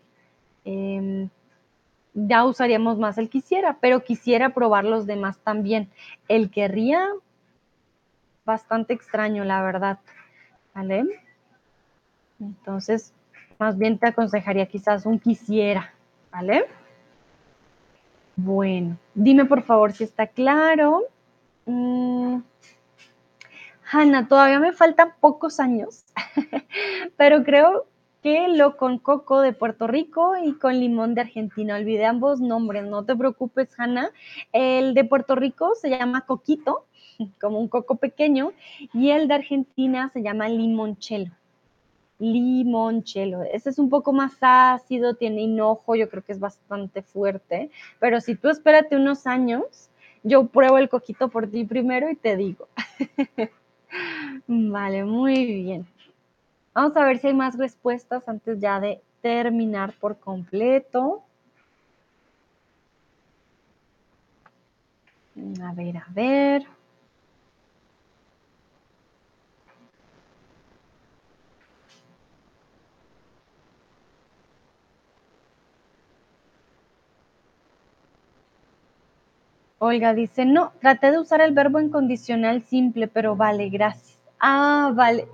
Em, 0.64 1.29
ya 2.14 2.45
usaríamos 2.45 2.97
más 2.97 3.18
el 3.18 3.29
quisiera, 3.29 3.79
pero 3.81 4.05
quisiera 4.05 4.55
probar 4.55 4.85
los 4.85 5.07
demás 5.07 5.39
también. 5.39 5.91
El 6.29 6.53
querría, 6.53 7.05
bastante 8.45 8.95
extraño, 8.95 9.43
la 9.45 9.61
verdad, 9.61 9.99
¿vale? 10.72 11.05
Entonces, 12.39 13.12
más 13.59 13.79
bien 13.79 13.99
te 13.99 14.09
aconsejaría 14.09 14.67
quizás 14.67 15.07
un 15.07 15.19
quisiera, 15.19 15.93
¿vale? 16.31 16.67
Bueno, 18.37 18.99
dime 19.15 19.47
por 19.47 19.63
favor 19.63 19.93
si 19.93 20.05
está 20.05 20.27
claro. 20.27 21.05
Mm. 21.65 22.41
Hanna, 23.91 24.29
todavía 24.29 24.59
me 24.59 24.73
faltan 24.73 25.15
pocos 25.21 25.61
años, 25.61 26.05
pero 27.17 27.45
creo 27.45 27.87
que 28.23 28.49
lo 28.49 28.77
con 28.77 28.99
coco 28.99 29.41
de 29.41 29.53
Puerto 29.53 29.87
Rico 29.87 30.35
y 30.37 30.55
con 30.55 30.79
limón 30.81 31.15
de 31.15 31.21
Argentina. 31.23 31.77
Olvidé 31.77 32.05
ambos 32.05 32.41
nombres, 32.41 32.85
no 32.85 33.05
te 33.05 33.15
preocupes, 33.15 33.69
Hanna. 33.79 34.11
El 34.53 34.95
de 34.95 35.05
Puerto 35.05 35.37
Rico 35.37 35.75
se 35.77 35.91
llama 35.91 36.23
coquito, 36.23 36.87
como 37.41 37.61
un 37.61 37.69
coco 37.69 37.97
pequeño, 37.97 38.53
y 38.93 39.11
el 39.11 39.29
de 39.29 39.35
Argentina 39.35 40.11
se 40.13 40.23
llama 40.23 40.49
limonchelo 40.49 41.31
limonchelo. 42.19 43.43
Ese 43.43 43.71
es 43.71 43.79
un 43.79 43.91
poco 43.91 44.12
más 44.12 44.37
ácido, 44.41 45.14
tiene 45.14 45.43
hinojo, 45.43 45.97
yo 45.97 46.09
creo 46.09 46.25
que 46.25 46.33
es 46.33 46.41
bastante 46.41 47.03
fuerte, 47.03 47.71
pero 48.01 48.21
si 48.21 48.35
tú 48.35 48.49
espérate 48.49 48.97
unos 48.97 49.27
años, 49.27 49.91
yo 50.23 50.47
pruebo 50.47 50.79
el 50.79 50.89
coquito 50.89 51.29
por 51.29 51.49
ti 51.49 51.64
primero 51.64 52.11
y 52.11 52.17
te 52.17 52.37
digo. 52.37 52.69
vale, 54.47 55.05
muy 55.05 55.45
bien. 55.47 55.87
Vamos 56.75 56.97
a 56.97 57.05
ver 57.05 57.19
si 57.19 57.29
hay 57.29 57.35
más 57.35 57.57
respuestas 57.57 58.29
antes 58.29 58.61
ya 58.61 58.81
de 58.81 59.01
terminar 59.23 59.95
por 59.99 60.19
completo. 60.19 61.23
A 65.62 65.73
ver, 65.75 65.97
a 65.99 66.07
ver. 66.11 66.67
Olga 79.79 80.14
dice, 80.14 80.47
no, 80.47 80.72
traté 80.81 81.11
de 81.11 81.18
usar 81.18 81.41
el 81.43 81.53
verbo 81.53 81.79
en 81.79 81.91
condicional 81.91 82.62
simple, 82.62 83.09
pero 83.09 83.37
vale, 83.37 83.68
gracias. 83.68 84.18
Ah, 84.41 84.91
vale. 84.95 85.29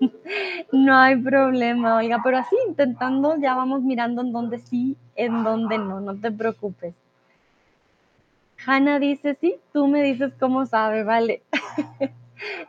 no 0.72 0.94
hay 0.96 1.16
problema, 1.16 1.96
Olga, 1.96 2.20
pero 2.22 2.38
así 2.38 2.56
intentando 2.66 3.36
ya 3.38 3.54
vamos 3.54 3.82
mirando 3.82 4.20
en 4.20 4.32
dónde 4.32 4.58
sí, 4.58 4.96
en 5.16 5.42
dónde 5.42 5.78
no, 5.78 6.00
no 6.00 6.14
te 6.14 6.30
preocupes. 6.30 6.94
Hanna 8.66 8.98
dice, 8.98 9.36
sí, 9.40 9.56
tú 9.72 9.86
me 9.86 10.02
dices 10.02 10.32
cómo 10.38 10.66
sabe, 10.66 11.02
vale. 11.04 11.42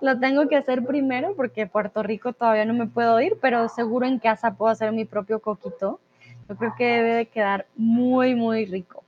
Lo 0.01 0.19
tengo 0.19 0.47
que 0.47 0.55
hacer 0.55 0.85
primero 0.85 1.33
porque 1.35 1.67
Puerto 1.67 2.01
Rico 2.01 2.31
todavía 2.31 2.65
no 2.65 2.73
me 2.73 2.87
puedo 2.87 3.19
ir, 3.19 3.37
pero 3.41 3.67
seguro 3.67 4.05
en 4.05 4.19
casa 4.19 4.55
puedo 4.55 4.71
hacer 4.71 4.91
mi 4.93 5.03
propio 5.03 5.39
coquito. 5.39 5.99
Yo 6.47 6.55
creo 6.55 6.73
que 6.77 6.85
debe 6.85 7.13
de 7.15 7.25
quedar 7.25 7.65
muy, 7.75 8.35
muy 8.35 8.65
rico. 8.65 9.03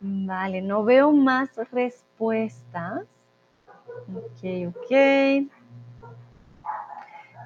Vale, 0.00 0.62
no 0.62 0.84
veo 0.84 1.12
más 1.12 1.50
respuestas. 1.72 3.02
Ok, 4.14 4.68
ok. 4.68 5.48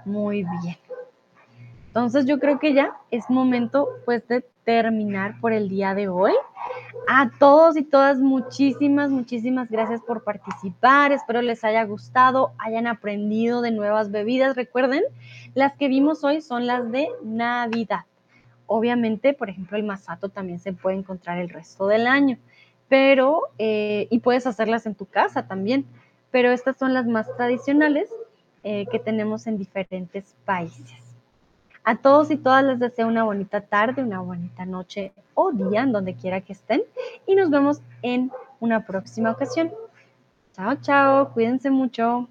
Muy 0.05 0.44
bien. 0.44 0.76
Entonces 1.86 2.26
yo 2.26 2.38
creo 2.38 2.59
que 2.59 2.74
ya 2.74 2.96
es 3.11 3.28
momento 3.28 3.88
pues 4.05 4.26
de 4.28 4.44
terminar 4.64 5.40
por 5.40 5.53
el 5.53 5.68
día 5.68 5.94
de 5.94 6.09
hoy. 6.09 6.32
A 7.09 7.30
todos 7.38 7.76
y 7.76 7.82
todas, 7.82 8.18
muchísimas, 8.18 9.11
muchísimas 9.11 9.70
gracias 9.70 10.00
por 10.00 10.22
participar. 10.22 11.12
Espero 11.12 11.42
les 11.42 11.64
haya 11.64 11.84
gustado, 11.84 12.53
hayan 12.59 12.86
aprendido 12.86 13.61
de 13.61 13.72
nuevas 13.72 14.11
bebidas. 14.11 14.57
Recuerden, 14.57 15.03
las 15.55 15.76
que 15.76 15.88
vimos 15.88 16.22
hoy 16.22 16.40
son 16.40 16.66
las 16.66 16.90
de 16.90 17.09
Navidad. 17.22 18.05
Obviamente, 18.74 19.34
por 19.34 19.50
ejemplo, 19.50 19.76
el 19.76 19.84
masato 19.84 20.30
también 20.30 20.58
se 20.58 20.72
puede 20.72 20.96
encontrar 20.96 21.36
el 21.36 21.50
resto 21.50 21.86
del 21.88 22.06
año, 22.06 22.38
pero, 22.88 23.48
eh, 23.58 24.08
y 24.10 24.20
puedes 24.20 24.46
hacerlas 24.46 24.86
en 24.86 24.94
tu 24.94 25.04
casa 25.04 25.46
también, 25.46 25.84
pero 26.30 26.50
estas 26.50 26.78
son 26.78 26.94
las 26.94 27.06
más 27.06 27.26
tradicionales 27.36 28.08
eh, 28.62 28.86
que 28.90 28.98
tenemos 28.98 29.46
en 29.46 29.58
diferentes 29.58 30.34
países. 30.46 31.02
A 31.84 31.96
todos 31.96 32.30
y 32.30 32.38
todas 32.38 32.64
les 32.64 32.78
deseo 32.78 33.08
una 33.08 33.24
bonita 33.24 33.60
tarde, 33.60 34.02
una 34.02 34.20
bonita 34.20 34.64
noche 34.64 35.12
o 35.34 35.52
día, 35.52 35.82
en 35.82 35.92
donde 35.92 36.14
quiera 36.14 36.40
que 36.40 36.54
estén, 36.54 36.82
y 37.26 37.34
nos 37.34 37.50
vemos 37.50 37.82
en 38.00 38.32
una 38.58 38.86
próxima 38.86 39.32
ocasión. 39.32 39.70
Chao, 40.54 40.76
chao, 40.76 41.34
cuídense 41.34 41.68
mucho. 41.68 42.26